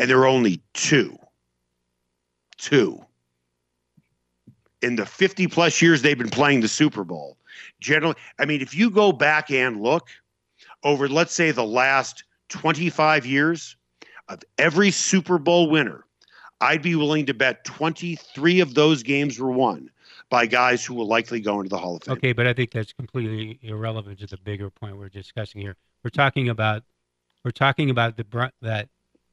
[0.00, 1.16] And there are only two.
[2.56, 3.04] Two
[4.82, 7.36] in the 50 plus years they've been playing the Super Bowl.
[7.80, 10.08] Generally, I mean, if you go back and look
[10.82, 13.76] over, let's say, the last 25 years
[14.28, 16.04] of every Super Bowl winner,
[16.60, 19.90] I'd be willing to bet 23 of those games were won
[20.28, 22.12] by guys who will likely go into the Hall of Fame.
[22.14, 25.76] Okay, but I think that's completely irrelevant to the bigger point we're discussing here.
[26.04, 26.84] We're talking about
[27.44, 28.88] we're talking about the that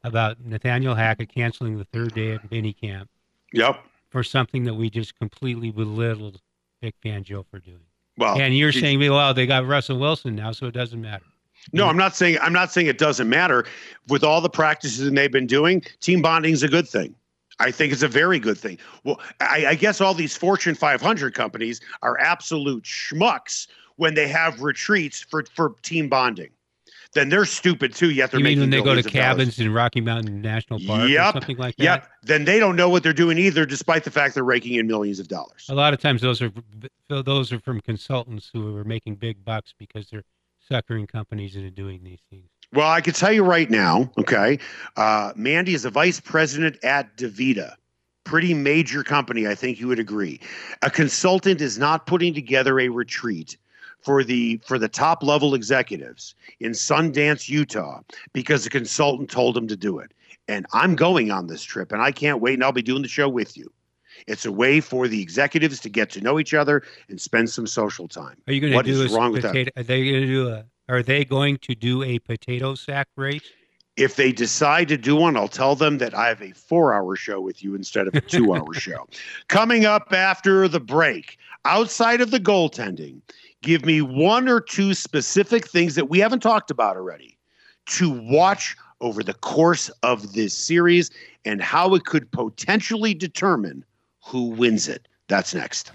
[0.08, 3.10] about Nathaniel Hackett canceling the third day of mini camp
[3.54, 3.84] Yep.
[4.10, 6.42] for something that we just completely belittled
[6.82, 7.80] Vic Fangio for doing.
[8.18, 11.26] Well, and you're did- saying, well, they got Russell Wilson now, so it doesn't matter.
[11.74, 13.66] No, I'm not saying I'm not saying it doesn't matter.
[14.08, 17.14] With all the practices that they've been doing, team bonding is a good thing.
[17.60, 18.78] I think it's a very good thing.
[19.04, 23.68] Well, I, I guess all these Fortune 500 companies are absolute schmucks
[23.98, 26.50] when they have retreats for for team bonding.
[27.18, 28.12] Then they're stupid too.
[28.12, 29.12] Yet they're you mean when they go to of dollars.
[29.12, 31.84] cabins in Rocky Mountain National Park Yep, or something like that?
[31.84, 32.10] Yep.
[32.22, 35.20] Then they don't know what they're doing either, despite the fact they're raking in millions
[35.20, 35.66] of dollars.
[35.70, 36.52] A lot of times those are
[37.10, 40.26] those are from consultants who are making big bucks because they're
[40.60, 42.50] suckering companies into doing these things.
[42.72, 44.60] Well, I can tell you right now, okay.
[44.96, 47.74] Uh, Mandy is a vice president at DaVita,
[48.26, 49.48] pretty major company.
[49.48, 50.40] I think you would agree.
[50.84, 53.58] A consultant is not putting together a retreat
[54.02, 58.02] for the for the top level executives in Sundance, Utah,
[58.34, 60.12] because the consultant told him to do it.
[60.48, 62.54] And I'm going on this trip, and I can't wait.
[62.54, 63.72] And I'll be doing the show with you.
[64.28, 67.68] It's a way for the executives to get to know each other and spend some
[67.68, 68.38] social time.
[68.48, 69.50] Are you going to What do is a wrong with that?
[69.50, 69.72] potato?
[69.78, 70.66] Are they going to do a?
[70.90, 73.44] Are they going to do a potato sack race?
[73.98, 77.16] If they decide to do one, I'll tell them that I have a four hour
[77.16, 79.08] show with you instead of a two hour show.
[79.50, 83.22] Coming up after the break, outside of the goaltending,
[83.62, 87.38] give me one or two specific things that we haven't talked about already
[87.88, 91.12] to watch over the course of this series
[91.46, 93.86] and how it could potentially determine
[94.24, 95.08] who wins it.
[95.28, 95.92] That's next.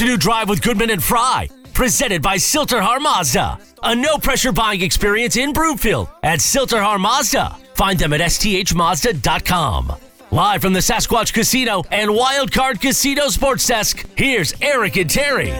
[0.00, 1.46] Afternoon Drive with Goodman and Fry.
[1.74, 3.58] Presented by Sill-TerHar Mazda.
[3.82, 7.54] A no pressure buying experience in Broomfield at Sill-TerHar Mazda.
[7.74, 9.92] Find them at sthmazda.com.
[10.30, 15.50] Live from the Sasquatch Casino and Wildcard Casino Sports Desk, here's Eric and Terry.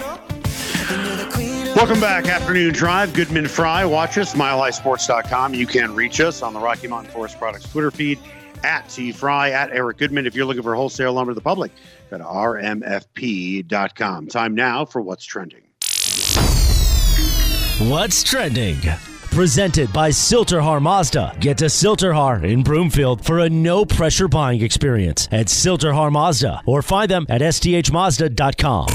[1.77, 3.13] Welcome back, Afternoon Drive.
[3.13, 3.85] Goodman Fry.
[3.85, 5.53] Watch us, milehighsports.com.
[5.53, 8.19] You can reach us on the Rocky Mountain Forest Products Twitter feed
[8.65, 10.27] at T Fry, at Eric Goodman.
[10.27, 11.73] If you're looking for wholesale lumber to the public,
[12.11, 13.69] go to rmfp.com.
[14.29, 15.63] Time now for what's trending.
[17.89, 18.79] What's trending?
[19.31, 21.37] Presented by Sill-TerHar Mazda.
[21.41, 26.83] Get to Sill-TerHar in Broomfield for a no pressure buying experience at Sill-TerHar Mazda or
[26.83, 28.89] find them at sthmazda.com.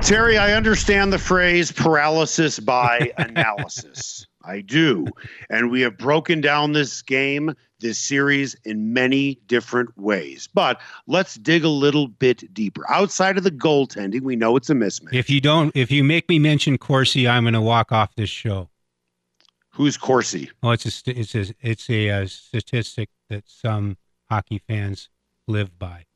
[0.00, 4.26] Terry, I understand the phrase paralysis by analysis.
[4.44, 5.08] I do.
[5.50, 10.48] And we have broken down this game, this series, in many different ways.
[10.52, 12.84] But let's dig a little bit deeper.
[12.90, 15.12] Outside of the goaltending, we know it's a mismatch.
[15.14, 18.30] If you don't, if you make me mention Corsi, I'm going to walk off this
[18.30, 18.68] show.
[19.70, 20.50] Who's Corsi?
[20.62, 23.98] Oh, it's a it's a it's a, uh statistic that some
[24.30, 25.10] hockey fans
[25.46, 26.06] live by.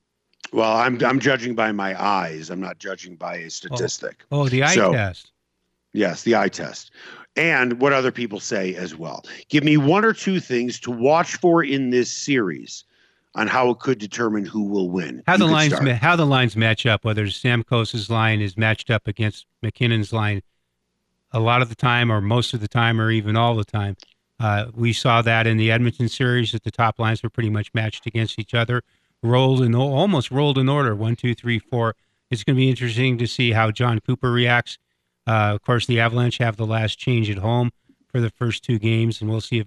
[0.50, 2.48] Well, I'm I'm judging by my eyes.
[2.48, 4.24] I'm not judging by a statistic.
[4.32, 5.32] Oh, the eye So- test.
[5.92, 6.92] Yes, the eye test.
[7.36, 9.24] And what other people say as well.
[9.48, 12.84] Give me one or two things to watch for in this series
[13.34, 15.22] on how it could determine who will win.
[15.26, 18.90] How You the lines ma- how the lines match up, whether Stamkos's line is matched
[18.90, 20.42] up against MacKinnon's line,
[21.32, 23.96] a lot of the time, or most of the time, or even all the time.
[24.40, 27.72] Uh, we saw that in the Edmonton series that the top lines were pretty much
[27.74, 28.82] matched against each other,
[29.22, 31.94] rolled in almost rolled in order one, two, three, four.
[32.30, 34.78] It's going to be interesting to see how Jon Cooper reacts.
[35.26, 37.70] Uh, of course, the Avalanche have the last change at home
[38.08, 39.66] for the first two games, and we'll see if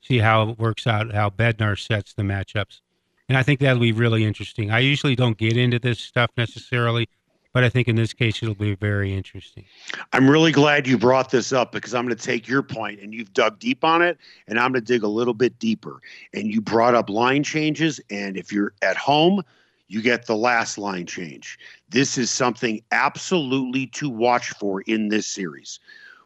[0.00, 1.12] see how it works out.
[1.12, 2.80] How Bednar sets the matchups.
[3.28, 4.70] And I think that'll be really interesting.
[4.70, 7.08] I usually don't get into this stuff necessarily,
[7.52, 9.64] but I think in this case it'll be very interesting.
[10.12, 13.14] I'm really glad you brought this up because I'm going to take your point and
[13.14, 16.00] you've dug deep on it, and I'm going to dig a little bit deeper.
[16.34, 19.42] And you brought up line changes, and if you're at home,
[19.92, 21.58] you get the last line change.
[21.90, 25.80] This is something absolutely to watch for in this series.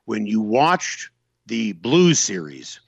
[0.05, 1.11] When you watched
[1.46, 2.79] the Blues series,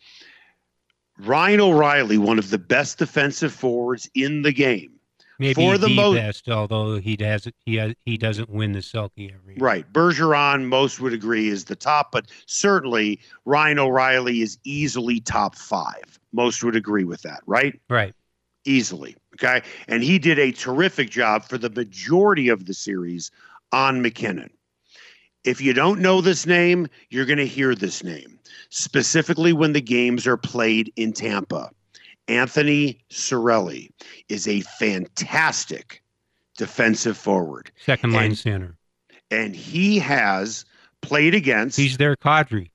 [1.18, 4.92] Ryan O'Reilly, one of the best defensive forwards in the game,
[5.40, 8.80] Maybe For the the mo- best, although he does he has, he doesn't win the
[8.80, 9.64] Selke every year.
[9.64, 9.92] Right.
[9.92, 16.18] Bergeron, most would agree, is the top, but certainly Ryan O'Reilly is easily top five.
[16.32, 17.80] Most would agree with that, right?
[17.88, 18.14] Right.
[18.64, 19.14] Easily.
[19.34, 19.62] Okay.
[19.86, 23.30] And he did a terrific job for the majority of the series
[23.72, 24.50] on MacKinnon.
[25.44, 28.38] If you don't know this name, you're going to hear this name,
[28.70, 31.70] specifically when the games are played in Tampa.
[32.26, 33.90] Anthony Cirelli
[34.28, 36.02] is a fantastic
[36.58, 38.76] defensive forward, Second line And- center.
[39.30, 40.64] and he has
[41.00, 41.78] played against.
[41.78, 42.70] He's their Kadri.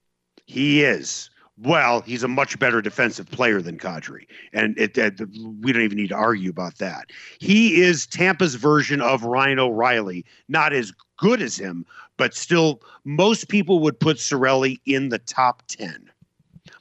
[0.45, 1.29] He is.
[1.57, 5.19] Well, he's a much better defensive player than Kadri, and it, it,
[5.61, 7.11] we don't even need to argue about that.
[7.37, 11.85] He is Tampa's version of Ryan O'Reilly, not as good as him,
[12.17, 16.09] but still, most people would put Cirelli in the top ten.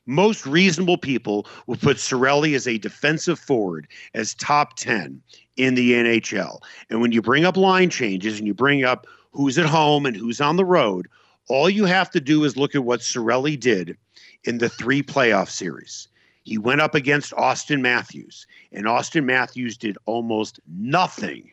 [0.07, 5.21] Most reasonable people would put Cirelli as a defensive forward as top ten
[5.57, 6.61] in the NHL.
[6.89, 10.17] And when you bring up line changes and you bring up who's at home and
[10.17, 11.09] who's on the road,
[11.49, 13.99] all you have to do is look at what Cirelli did
[14.45, 16.09] in the three playoff series.
[16.45, 21.53] He went up against Auston Matthews, and Auston Matthews did almost nothing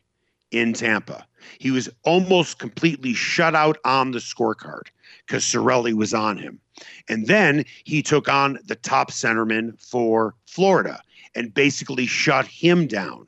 [0.52, 1.28] in Tampa.
[1.60, 4.88] He was almost completely shut out on the scorecard
[5.26, 6.60] because Cirelli was on him.
[7.08, 11.02] And then he took on the top centerman for Florida
[11.36, 13.28] and basically shut him down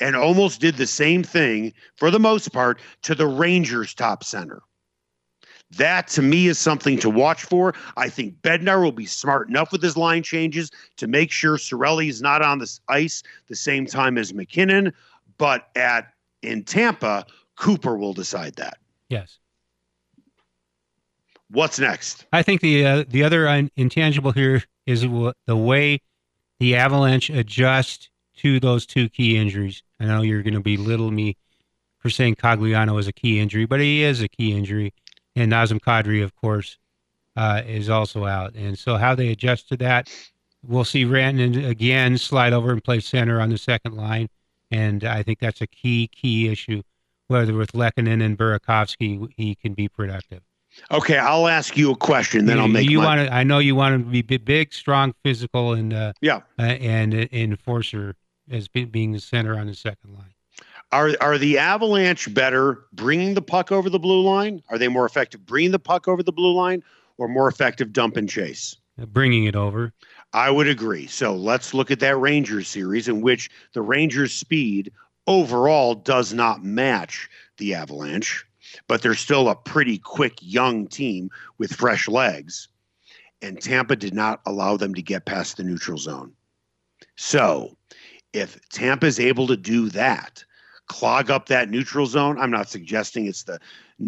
[0.00, 4.62] and almost did the same thing for the most part to the Rangers top center.
[5.72, 7.74] That to me is something to watch for.
[7.96, 12.08] I think Bednar will be smart enough with his line changes to make sure Cirelli
[12.08, 14.92] is not on the ice the same time as MacKinnon.
[15.38, 17.26] But at in Tampa,
[17.56, 18.78] Cooper will decide that.
[19.08, 19.38] Yes.
[21.50, 22.26] What's next?
[22.32, 26.00] I think the uh, the other intangible here is w- the way
[26.58, 29.82] the Avalanche adjust to those two key injuries.
[30.00, 31.36] I know you're going to belittle me
[31.98, 34.92] for saying Cogliano is a key injury, but he is a key injury,
[35.36, 36.78] and Nazem Kadri, of course,
[37.36, 38.54] uh, is also out.
[38.54, 40.10] And so how they adjust to that,
[40.66, 44.28] we'll see Rantanen again slide over and play center on the second line,
[44.70, 46.82] and I think that's a key key issue.
[47.28, 50.42] Whether with Lehkonen and Burakovsky, he can be productive.
[50.90, 53.32] Okay, I'll ask you a question, then you, I'll make you want to.
[53.34, 56.42] I know you want him to be big, strong, physical, and uh, Yeah.
[56.58, 58.14] uh, and uh, enforcer
[58.50, 60.34] as be, being the center on the second line.
[60.92, 64.62] Are are the Avalanche better bringing the puck over the blue line?
[64.68, 66.82] Are they more effective bringing the puck over the blue line,
[67.18, 68.76] or more effective dump and chase?
[68.96, 69.92] Bringing it over.
[70.32, 71.06] I would agree.
[71.06, 74.92] So let's look at that Rangers series in which the Rangers' speed
[75.26, 78.46] overall does not match the Avalanche,
[78.86, 82.68] but they're still a pretty quick young team with fresh legs.
[83.42, 86.32] And Tampa did not allow them to get past the neutral zone.
[87.16, 87.76] So
[88.32, 90.44] if Tampa is able to do that,
[90.86, 93.58] clog up that neutral zone, I'm not suggesting it's the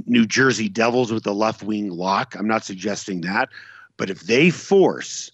[0.07, 2.35] New Jersey Devils with the left wing lock.
[2.37, 3.49] I'm not suggesting that.
[3.97, 5.31] But if they force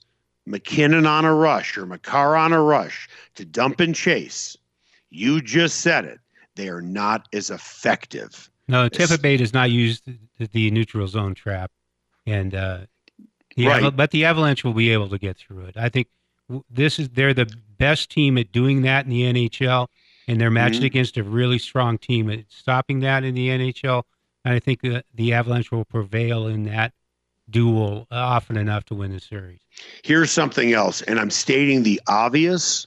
[0.47, 4.57] MacKinnon on a rush or Makar on a rush to dump and chase,
[5.11, 6.19] you just said it.
[6.57, 8.51] They are not as effective.
[8.69, 11.71] No, Tampa Bay does not use the, the neutral zone trap,
[12.27, 12.79] and uh,
[13.57, 13.97] the Right.
[13.97, 15.77] But the Avalanche will be able to get through it.
[15.77, 16.09] I think
[16.49, 19.89] w- this is they're the best team at doing that in the NHL,
[20.27, 20.87] and they're matched Mhm.
[20.87, 24.07] against a really strong team at stopping that in the NHL.
[24.45, 26.93] And I think that the Avalanche will prevail in that
[27.49, 29.61] duel often enough to win the series.
[30.03, 32.87] Here's something else, and I'm stating the obvious,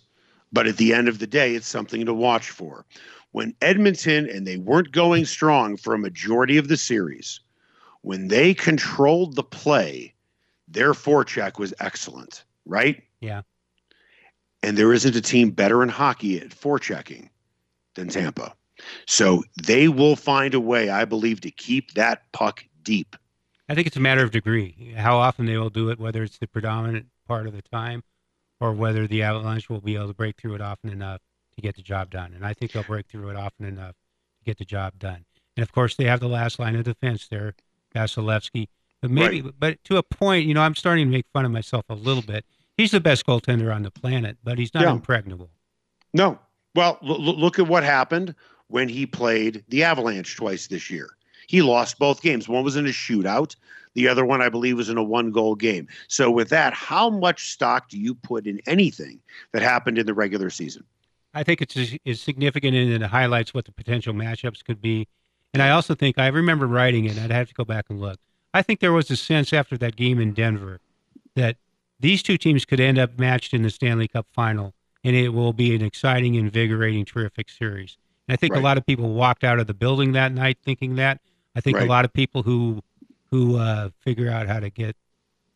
[0.52, 2.86] but at the end of the day, it's something to watch for.
[3.32, 7.40] When Edmonton and they weren't going strong for a majority of the series,
[8.02, 10.14] when they controlled the play,
[10.68, 13.04] their forecheck was excellent, right?
[13.20, 13.42] Yeah.
[14.64, 17.30] And there isn't a team better in hockey at forechecking
[17.96, 18.56] than Tampa.
[19.06, 23.16] So they will find a way, I believe, to keep that puck deep.
[23.70, 24.94] I think it's a matter of degree.
[24.96, 28.04] How often they will do it, whether it's the predominant part of the time,
[28.60, 31.22] or whether the Avalanche will be able to break through it often enough
[31.56, 32.34] to get the job done.
[32.34, 33.96] And I think they'll break through it often enough
[34.40, 35.26] to get the job done.
[35.56, 37.56] And of course, they have the last line of defense there,
[37.96, 38.68] Vasilevskiy.
[39.02, 41.86] But maybe, but to a point, you know, I'm starting to make fun of myself
[41.90, 42.46] a little bit.
[42.78, 44.92] He's the best goaltender on the planet, but he's not Yeah.
[44.92, 45.50] impregnable.
[46.14, 46.40] No.
[46.76, 48.36] Well, l- look at what happened
[48.68, 51.10] when he played the Avalanche twice this year.
[51.48, 52.48] He lost both games.
[52.48, 53.56] One was in a shootout.
[53.96, 55.88] The other one, I believe, was in a one goal game.
[56.08, 59.20] So, with that, how much stock do you put in anything
[59.54, 60.84] that happened in the regular season?
[61.34, 65.08] I think it's is significant and it highlights what the potential matchups could be.
[65.54, 67.18] And I also think I remember writing it.
[67.18, 68.20] I'd have to go back and look.
[68.54, 70.80] I think there was a sense after that game in Denver
[71.36, 71.58] that
[72.00, 75.54] these two teams could end up matched in the Stanley Cup final, and it will
[75.54, 77.98] be an exciting, invigorating, terrific series.
[78.28, 78.60] And I think Right.
[78.60, 81.22] a lot of people walked out of the building that night thinking that.
[81.56, 81.86] I think Right.
[81.88, 82.82] a lot of people who
[83.32, 84.96] who uh, figure out how to get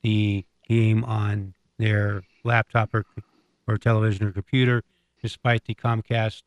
[0.01, 3.06] the game on their laptop or
[3.67, 4.84] or television or computer,
[5.21, 6.41] despite the Comcast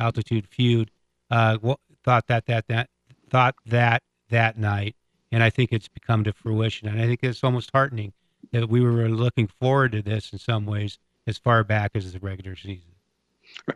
[0.00, 0.90] altitude feud,
[1.30, 2.88] uh, wa- thought that that that
[3.30, 4.96] thought that that night,
[5.30, 6.88] and I think it's become to fruition.
[6.88, 8.12] And I think it's almost heartening
[8.52, 12.18] that we were looking forward to this in some ways as far back as the
[12.18, 12.82] regular season.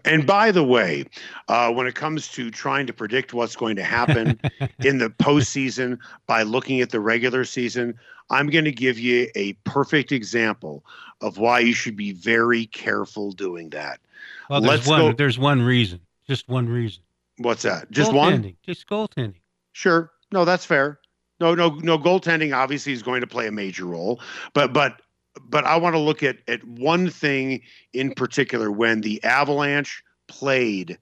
[0.05, 1.07] And by the way,
[1.49, 4.39] uh, when it comes to trying to predict what's going to happen
[4.85, 7.99] in the postseason by looking at the regular season,
[8.31, 10.85] I'm going to give you a perfect example
[11.21, 14.01] of why you should be very careful doing that.
[14.49, 15.01] Well, there's Let's one.
[15.01, 16.01] go- There's one reason.
[16.29, 17.03] Just one reason.
[17.39, 17.91] What's that?
[17.91, 18.43] Just one?
[18.43, 18.57] Goaltending.
[18.63, 19.41] Just goaltending.
[19.73, 20.11] Sure.
[20.31, 20.99] No, that's fair.
[21.43, 21.99] No, no, no.
[21.99, 24.21] Goaltending obviously is going to play a major role,
[24.55, 25.03] but but
[25.45, 27.63] but I want to look at at one thing
[27.93, 30.99] in particular when the Avalanche played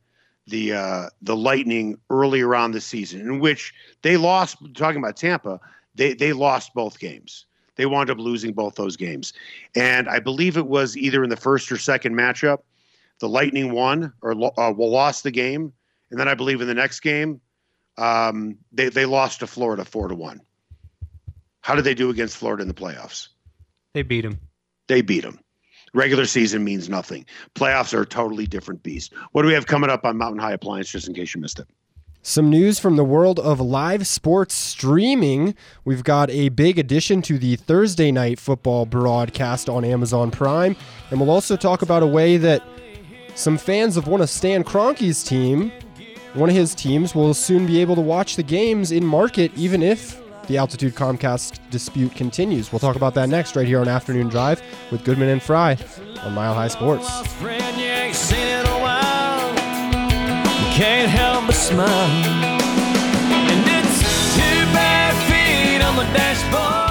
[0.46, 4.56] the uh, the Lightning earlier on the season, in which they lost.
[4.74, 5.60] Talking about Tampa,
[5.94, 7.44] they they lost both games.
[7.76, 9.34] They wound up losing both those games,
[9.76, 12.60] and I believe it was either in the first or second matchup,
[13.18, 15.70] the Lightning won or uh, lost the game,
[16.10, 17.42] and then I believe in the next game,
[18.00, 20.40] um, they they lost to Florida four to one.
[21.60, 23.28] How did they do against Florida in the playoffs?
[23.92, 24.38] They beat them.
[24.88, 25.38] They beat them.
[25.92, 27.26] Regular season means nothing.
[27.54, 29.12] Playoffs are a totally different beast.
[29.32, 30.90] What do we have coming up on Mountain High Appliance?
[30.90, 31.66] Just in case you missed it.
[32.22, 35.54] Some news from the world of live sports streaming.
[35.84, 40.76] We've got a big addition to the Thursday night football broadcast on Amazon Prime.
[41.10, 42.62] And we'll also talk about a way that
[43.34, 45.72] some fans of one of Stan Kroenke's team,
[46.34, 49.82] one of his teams, will soon be able to watch the games in market, even
[49.82, 52.72] if the Altitude Comcast dispute continues.
[52.72, 55.76] We'll talk about that next, right here on Afternoon Drive with Goodman and Fry
[56.22, 57.26] on Mile High Sports.
[57.34, 59.50] Friend, you ain't seen in a while.
[59.50, 61.88] You can't help but smile.
[63.50, 64.02] And it's
[64.34, 66.88] two bare feet on the dashboard.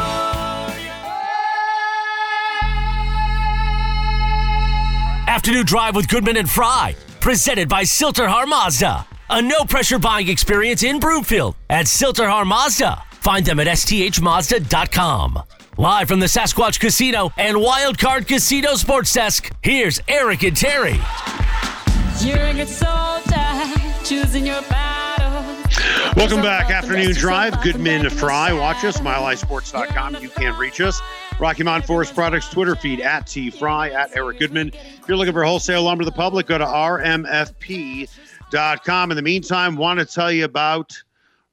[5.28, 9.06] Afternoon Drive with Goodman and Fry, presented by Sill-TerHar Mazda.
[9.32, 13.04] A no pressure buying experience in Broomfield at Sill-TerHar Mazda.
[13.12, 15.44] Find them at sthmazda.com.
[15.78, 21.00] Live from the Sasquatch Casino and Wildcard Casino Sports Desk, here's Eric and Terry.
[22.22, 25.78] You're a good soldier, choosing your battles.
[26.16, 26.72] Welcome back.
[26.72, 27.62] Afternoon Drive.
[27.62, 28.52] Goodman to Fry.
[28.52, 30.16] Watch us, milehighsports.com.
[30.22, 31.00] You can reach us.
[31.40, 34.74] Rocky Mountain Forest Products Twitter feed at T Fry, at Eric Goodman.
[34.74, 38.08] If you're looking for wholesale lumber to the public, go to rmfp.com.
[38.52, 41.00] In the meantime, want to tell you about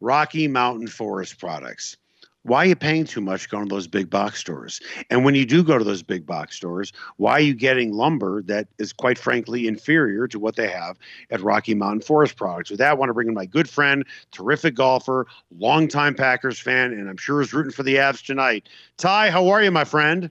[0.00, 1.98] Rocky Mountain Forest Products.
[2.44, 4.80] Why are you paying too much going to those big box stores?
[5.10, 8.40] And when you do go to those big box stores, why are you getting lumber
[8.44, 10.96] that is quite frankly inferior to what they have
[11.30, 12.70] at Rocky Mountain Forest Products?
[12.70, 15.26] With that, I want to bring in my good friend, terrific golfer,
[15.58, 18.70] longtime Packers fan, and I'm sure is rooting for the Avs tonight.
[18.96, 20.30] Ty, how are you, my friend?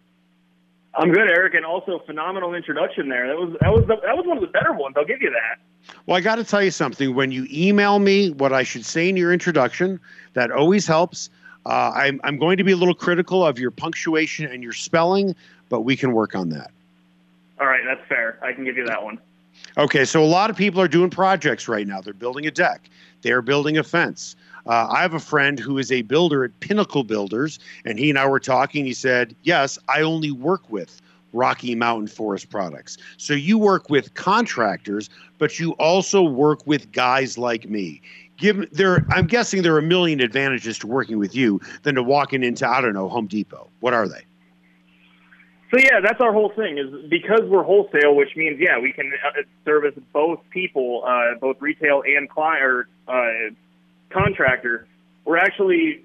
[0.97, 3.27] I'm good, Eric, and also phenomenal introduction there.
[3.27, 4.95] That was that was the, that was one of the better ones.
[4.97, 5.59] I'll give you that.
[6.05, 7.13] Well, I got to tell you something.
[7.13, 9.99] When you email me what I should say in your introduction,
[10.33, 11.29] that always helps.
[11.65, 15.35] Uh, I'm, I'm going to be a little critical of your punctuation and your spelling,
[15.69, 16.71] but we can work on that.
[17.59, 18.39] All right, that's fair.
[18.43, 19.19] I can give you that one.
[19.77, 22.01] Okay, so a lot of people are doing projects right now.
[22.01, 22.89] They're building a deck,
[23.21, 24.35] they're building a fence.
[24.67, 28.17] Uh, I have a friend who is a builder at Pinnacle Builders, and he and
[28.17, 28.85] I were talking.
[28.85, 31.01] He said, Yes, I only work with
[31.33, 32.97] Rocky Mountain Forest products.
[33.17, 38.01] So you work with contractors, but you also work with guys like me.
[38.37, 42.03] Give there, I'm guessing there are a million advantages to working with you than to
[42.03, 43.69] walking into I don't know Home Depot.
[43.81, 44.23] What are they?
[45.71, 46.77] So yeah, that's our whole thing.
[46.77, 51.57] Is because we're wholesale, which means yeah, we can uh, service both people, uh, both
[51.59, 53.13] retail and client uh,
[54.15, 54.87] contractor.
[55.25, 56.03] We're actually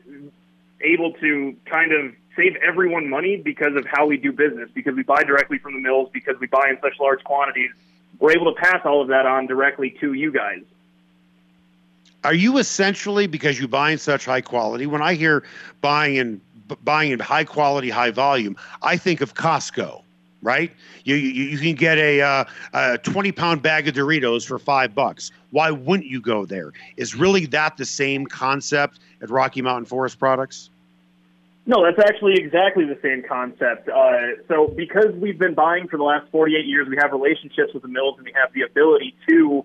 [0.81, 4.69] able to kind of save everyone money because of how we do business.
[4.75, 6.11] Because we buy directly from the mills.
[6.13, 7.71] Because we buy in such large quantities,
[8.19, 10.63] we're able to pass all of that on directly to you guys.
[12.25, 14.87] Are you essentially because you buy in such high quality?
[14.87, 15.43] When I hear
[15.81, 16.41] buying in
[16.85, 20.03] buying in high quality, high volume, I think of Costco,
[20.43, 20.73] right?
[21.05, 24.95] You you, you can get a, uh, a twenty pound bag of Doritos for five
[24.95, 25.31] bucks.
[25.51, 26.73] Why wouldn't you go there?
[26.97, 30.71] Is really that the same concept at Rocky Mountain Forest Products?
[31.67, 33.89] No, that's actually exactly the same concept.
[33.89, 37.83] Uh, so, because we've been buying for the last 48 years, we have relationships with
[37.83, 39.65] the mills and we have the ability to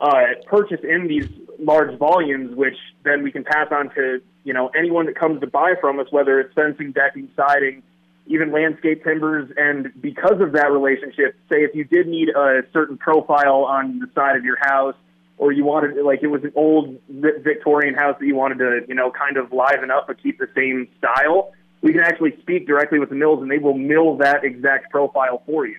[0.00, 4.68] uh, purchase in these large volumes, which then we can pass on to you know
[4.76, 7.82] anyone that comes to buy from us, whether it's fencing, decking, siding,
[8.26, 9.50] even landscape timbers.
[9.56, 14.08] And because of that relationship, say if you did need a certain profile on the
[14.14, 14.94] side of your house,
[15.38, 18.94] or you wanted like it was an old Victorian house that you wanted to you
[18.94, 22.98] know kind of liven up but keep the same style, we can actually speak directly
[22.98, 25.78] with the mills, and they will mill that exact profile for you.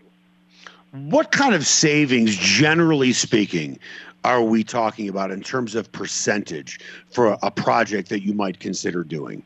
[0.92, 3.80] What kind of savings, generally speaking,
[4.24, 6.80] are we talking about in terms of percentage
[7.10, 9.44] for a project that you might consider doing?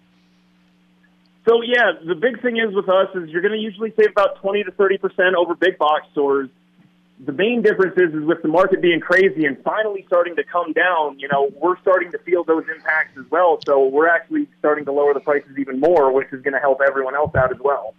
[1.46, 4.42] So yeah, the big thing is with us is you're going to usually save about
[4.42, 6.50] 20 to 30 percent over big box stores.
[7.26, 10.74] The main difference is, is with the market being crazy and finally starting to come
[10.74, 11.18] down.
[11.20, 13.60] You know, we're starting to feel those impacts as well.
[13.66, 16.82] So we're actually starting to lower the prices even more, which is going to help
[16.86, 17.94] everyone else out as well.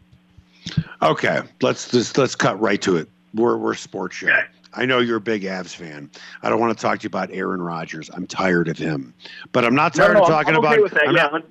[1.00, 3.08] Okay, let's just let's cut right to it.
[3.32, 4.26] We're we're sports show.
[4.26, 4.44] Okay.
[4.74, 6.10] I know you're a big Avs fan.
[6.42, 8.10] I don't want to talk to you about Aaron Rodgers.
[8.12, 9.14] I'm tired of him.
[9.52, 10.82] But I'm not tired no, no, of talking I'm okay about.
[10.82, 11.08] with that.
[11.08, 11.44] I'm yeah, not-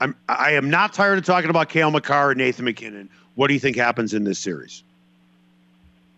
[0.00, 3.08] I'm, I am not tired of talking about Cale Makar and Nathan MacKinnon.
[3.34, 4.82] What do you think happens in this series?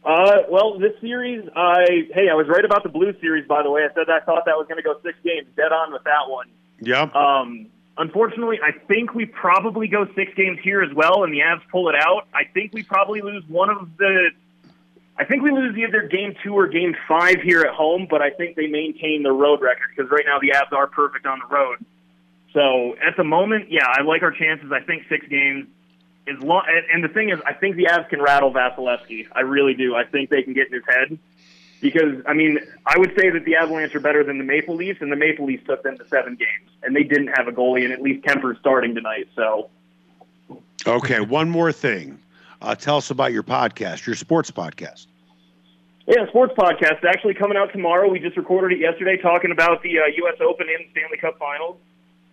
[0.05, 3.47] Uh, well, this series, I hey, I was right about the Blue series.
[3.47, 5.47] By the way, I said I thought that was going to go six games.
[5.57, 6.47] Dead on with that one.
[6.80, 7.09] Yeah.
[7.14, 7.66] Um,
[7.97, 11.88] unfortunately, I think we probably go six games here as well, and the Avs pull
[11.88, 12.26] it out.
[12.34, 14.30] I think we probably lose one of the
[15.16, 18.30] I think we lose either game two or game five here at home, but I
[18.30, 21.55] think they maintain the road record because right now the Avs are perfect on the
[21.55, 21.78] road.
[22.55, 24.73] So at the moment, yeah, I like our chances.
[24.73, 25.67] I think six games
[26.27, 26.63] is long.
[26.93, 29.27] And, the thing is, I think the Avs can rattle Vasilevskiy.
[29.33, 29.95] I really do.
[29.95, 31.19] I think they can get in his head
[31.83, 35.03] because I mean, I would say that the Avalanche are better than the Maple Leafs,
[35.03, 37.85] and the Maple Leafs took them to seven games, and they didn't have a goalie,
[37.85, 39.29] and at least Kuemper's starting tonight.
[39.35, 39.69] So
[40.87, 42.19] Okay, one more thing.
[42.61, 45.07] Uh, tell us about your podcast, your sports podcast.
[46.07, 48.09] Yeah, sports podcast actually coming out tomorrow.
[48.11, 50.37] We just recorded it yesterday, talking about the uh, U.S.
[50.41, 51.79] Open and Stanley Cup Finals.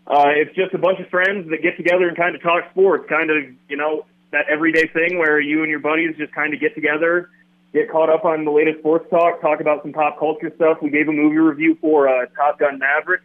[0.07, 3.07] Uh, it's just a bunch of friends that get together and kind of talk sports,
[3.07, 6.59] kind of you know that everyday thing where you and your buddies just kind of
[6.59, 7.29] get together,
[7.73, 10.79] get caught up on the latest sports talk, talk about some pop culture stuff.
[10.81, 13.21] We gave a movie review for uh, Top Gun Maverick.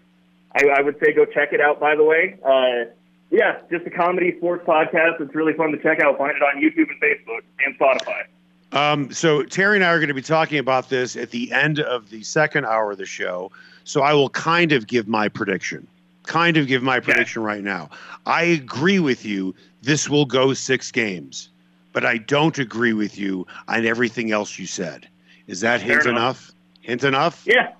[0.54, 1.80] I, I would say go check it out.
[1.80, 2.90] By the way, uh,
[3.30, 5.20] yeah, just a comedy sports podcast.
[5.20, 6.18] It's really fun to check out.
[6.18, 8.24] Find it on YouTube and Facebook and Spotify.
[8.72, 11.80] Um, so Terry and I are going to be talking about this at the end
[11.80, 13.50] of the second hour of the show.
[13.84, 15.86] So I will kind of give my prediction.
[16.26, 17.88] Kind of give my prediction right now.
[18.26, 19.54] I agree with you.
[19.82, 21.48] This will go six games,
[21.92, 25.08] but I don't agree with you on everything else you said.
[25.46, 26.16] Is that Fair hint enough.
[26.16, 26.52] enough?
[26.82, 27.42] Hint enough?
[27.46, 27.72] Yeah,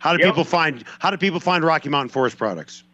[0.00, 0.28] How do Yep.
[0.32, 2.84] people find How do people find Rocky Mountain Forest Products?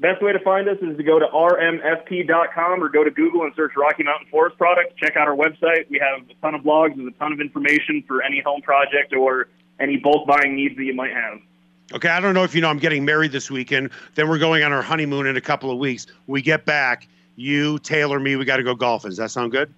[0.00, 3.52] Best way to find us is to go to rmfp.com or go to Google and
[3.54, 4.92] search Rocky Mountain Forest Products.
[4.96, 5.88] Check out our website.
[5.90, 9.12] We have a ton of blogs with a ton of information for any home project
[9.12, 9.48] or
[9.80, 11.38] any bulk buying needs that you might have.
[11.92, 13.90] Okay, I don't know if you know I'm getting married this weekend.
[14.14, 16.06] Then we're going on our honeymoon in a couple of weeks.
[16.26, 19.10] We get back, you, Taylor, me, we got to go golfing.
[19.10, 19.72] Does that sound good?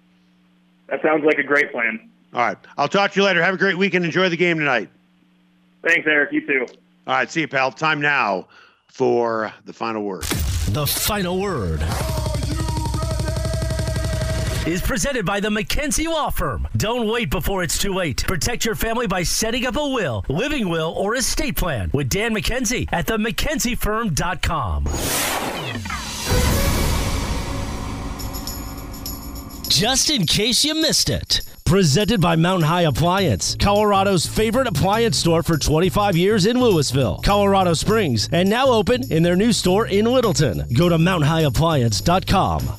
[0.87, 2.09] That sounds like a great plan.
[2.33, 2.57] All right.
[2.77, 3.43] I'll talk to you later.
[3.43, 4.05] Have a great weekend.
[4.05, 4.89] Enjoy the game tonight.
[5.83, 6.31] Thanks, Eric.
[6.31, 6.65] You too.
[7.07, 7.71] All right, see you, pal.
[7.71, 8.47] Time now
[8.87, 10.23] for the final word.
[10.23, 11.81] The final word.
[14.67, 16.67] Is presented by the Mackenzie Law Firm.
[16.75, 18.25] Don't wait before it's too late.
[18.27, 22.33] Protect your family by setting up a will, living will, or estate plan with Dan
[22.33, 24.85] Mackenzie at themackenziefirm.com.
[29.69, 31.41] Just in case you missed it.
[31.67, 37.73] Presented by Mountain High Appliance, Colorado's favorite appliance store for 25 years in Louisville, Colorado
[37.73, 40.63] Springs, and now open in their new store in Littleton.
[40.73, 42.69] Go to mountainhighappliance.com.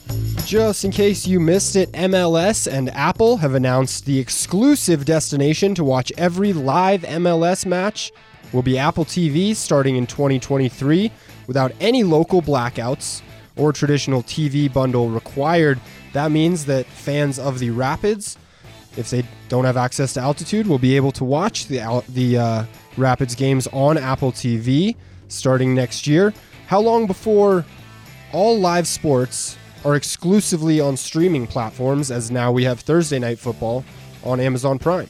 [0.46, 5.84] Just in case you missed it, MLS and Apple have announced the exclusive destination to
[5.84, 8.10] watch every live MLS match
[8.54, 11.12] will be Apple TV starting in 2023
[11.46, 13.20] without any local blackouts
[13.54, 15.78] or traditional TV bundle required.
[16.14, 18.38] That means that fans of the Rapids,
[18.96, 22.64] if they don't have access to altitude, will be able to watch the the uh,
[22.96, 24.96] Rapids games on Apple TV
[25.28, 26.32] starting next year.
[26.66, 27.64] How long before
[28.32, 33.84] all live sports are exclusively on streaming platforms as now we have Thursday night football
[34.24, 35.08] on Amazon Prime.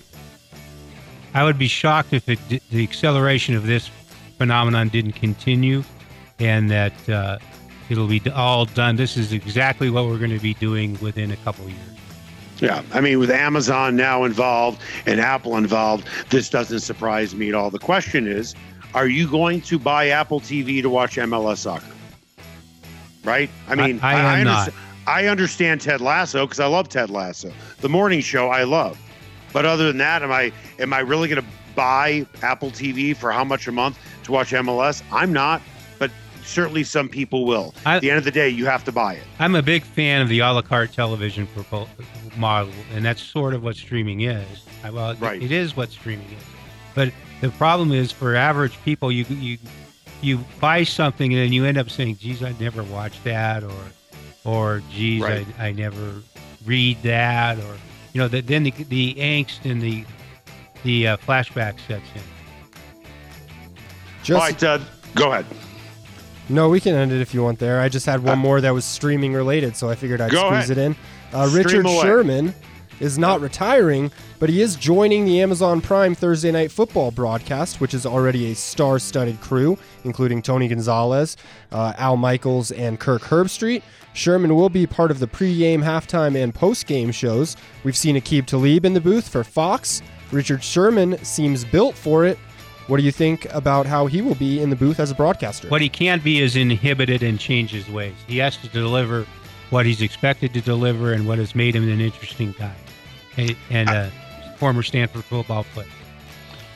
[1.34, 2.38] I would be shocked if it,
[2.70, 3.90] the acceleration of this
[4.38, 5.82] phenomenon didn't continue,
[6.38, 7.38] and that uh,
[7.88, 8.96] it'll be all done.
[8.96, 11.97] This is exactly what we're going to be doing within a couple years.
[12.60, 17.54] Yeah, I mean, with Amazon now involved and Apple involved, this doesn't surprise me at
[17.54, 17.70] all.
[17.70, 18.54] The question is,
[18.94, 21.86] are you going to buy Apple TV to watch MLS soccer?
[23.24, 23.50] Right?
[23.68, 24.58] I mean, I am not.
[24.60, 27.52] understand, I understand Ted Lasso because I love Ted Lasso.
[27.80, 28.98] The morning show I love,
[29.52, 33.30] but other than that, am I am I really going to buy Apple TV for
[33.30, 35.02] how much a month to watch MLS?
[35.12, 35.62] I'm not,
[36.48, 37.74] certainly some people will.
[37.84, 39.22] I- At the end of the day, you have to buy it.
[39.38, 41.88] I'm a big fan of the a la carte television propo-
[42.36, 44.46] model, and that's sort of what streaming is.
[44.90, 45.42] Well, Right.
[45.42, 46.44] it is what streaming is.
[46.94, 49.58] But the problem is for average people, you you
[50.20, 53.72] you buy something and then you end up saying, "Geez, I never watched that," or
[54.44, 55.46] or "Geez, Right.
[55.58, 56.22] I, I never
[56.64, 57.76] read that," or
[58.14, 60.04] you know, the, then the, the angst and the
[60.82, 62.22] the uh, flashback sets in.
[64.22, 64.78] Just All right, uh,
[65.14, 65.46] go ahead.
[66.48, 67.58] No, we can end it if you want.
[67.58, 70.46] There, I just had one more that was streaming related, so I figured I'd Go
[70.48, 70.78] squeeze ahead.
[70.78, 70.96] it in.
[71.32, 72.00] Uh, Stream Richard away.
[72.00, 72.54] Sherman
[73.00, 77.92] is not retiring, but he is joining the Amazon Prime Thursday Night Football broadcast, which
[77.94, 81.36] is already a star-studded crew, including Tony Gonzalez,
[81.70, 83.82] uh, Al Michaels, and Kirk Herbstreit.
[84.14, 87.56] Sherman will be part of the pre-game, halftime, and post-game shows.
[87.84, 90.02] We've seen Aqib Talib in the booth for Fox.
[90.32, 92.36] Richard Sherman seems built for it.
[92.88, 95.68] What do you think about how he will be in the booth as a broadcaster?
[95.68, 98.14] What he can't be is inhibited and change his ways.
[98.26, 99.26] He has to deliver
[99.68, 102.74] what he's expected to deliver and what has made him an interesting guy,
[103.36, 104.10] and, and a
[104.56, 105.86] former Stanford football player.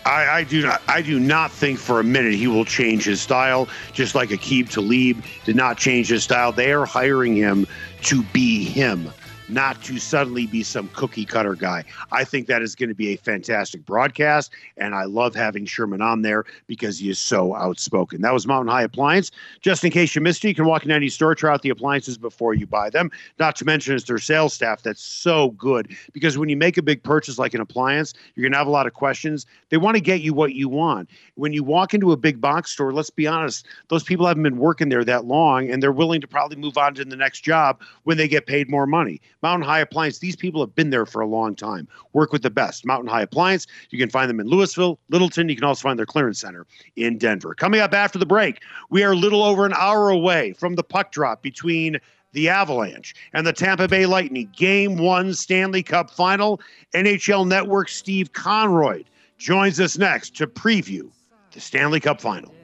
[0.05, 0.83] I, I do not.
[0.89, 3.69] I do not think for a minute he will change his style.
[3.93, 6.53] Just like Aqib Talib did not change his style.
[6.53, 7.67] They are hiring him
[8.03, 9.11] to be him,
[9.53, 11.85] not to suddenly be some cookie cutter guy.
[12.11, 16.01] I think that is going to be a fantastic broadcast, and I love having Sherman
[16.01, 18.23] on there because he is so outspoken.
[18.23, 19.31] That was Mountain High Appliance.
[19.61, 21.71] Just in case you missed it, you can walk into any store, try out the
[21.71, 23.11] appliances before you buy them.
[23.39, 26.83] Not to mention, it's their sales staff that's so good because when you make a
[26.83, 29.47] big purchase like an appliance, you're going to have a lot of questions.
[29.69, 31.11] They want to get you what you want.
[31.35, 34.59] When you walk into a big box store, let's be honest, those people haven't been
[34.59, 37.81] working there that long and they're willing to probably move on to the next job
[38.05, 39.21] when they get paid more money.
[39.43, 41.89] Mountain High Appliance, these people have been there for a long time.
[42.13, 42.87] Work with the best.
[42.87, 45.49] Mountain High Appliance, you can find them in Louisville, Littleton.
[45.49, 46.67] You can also find their clearance center
[46.97, 47.55] in Denver.
[47.55, 50.85] Coming up after the break, we are a little over an hour away from the
[50.85, 51.99] puck drop between
[52.33, 54.51] the Avalanche and the Tampa Bay Lightning.
[54.57, 56.61] Game one Stanley Cup final.
[56.95, 59.03] NHL Network Steve Conroy
[59.39, 61.11] joins us next to preview
[61.53, 62.55] the Stanley Cup final.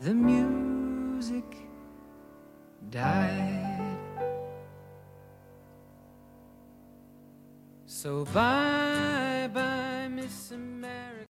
[0.00, 1.44] The music
[2.90, 3.67] died.
[8.00, 11.07] So bye bye, Miss America.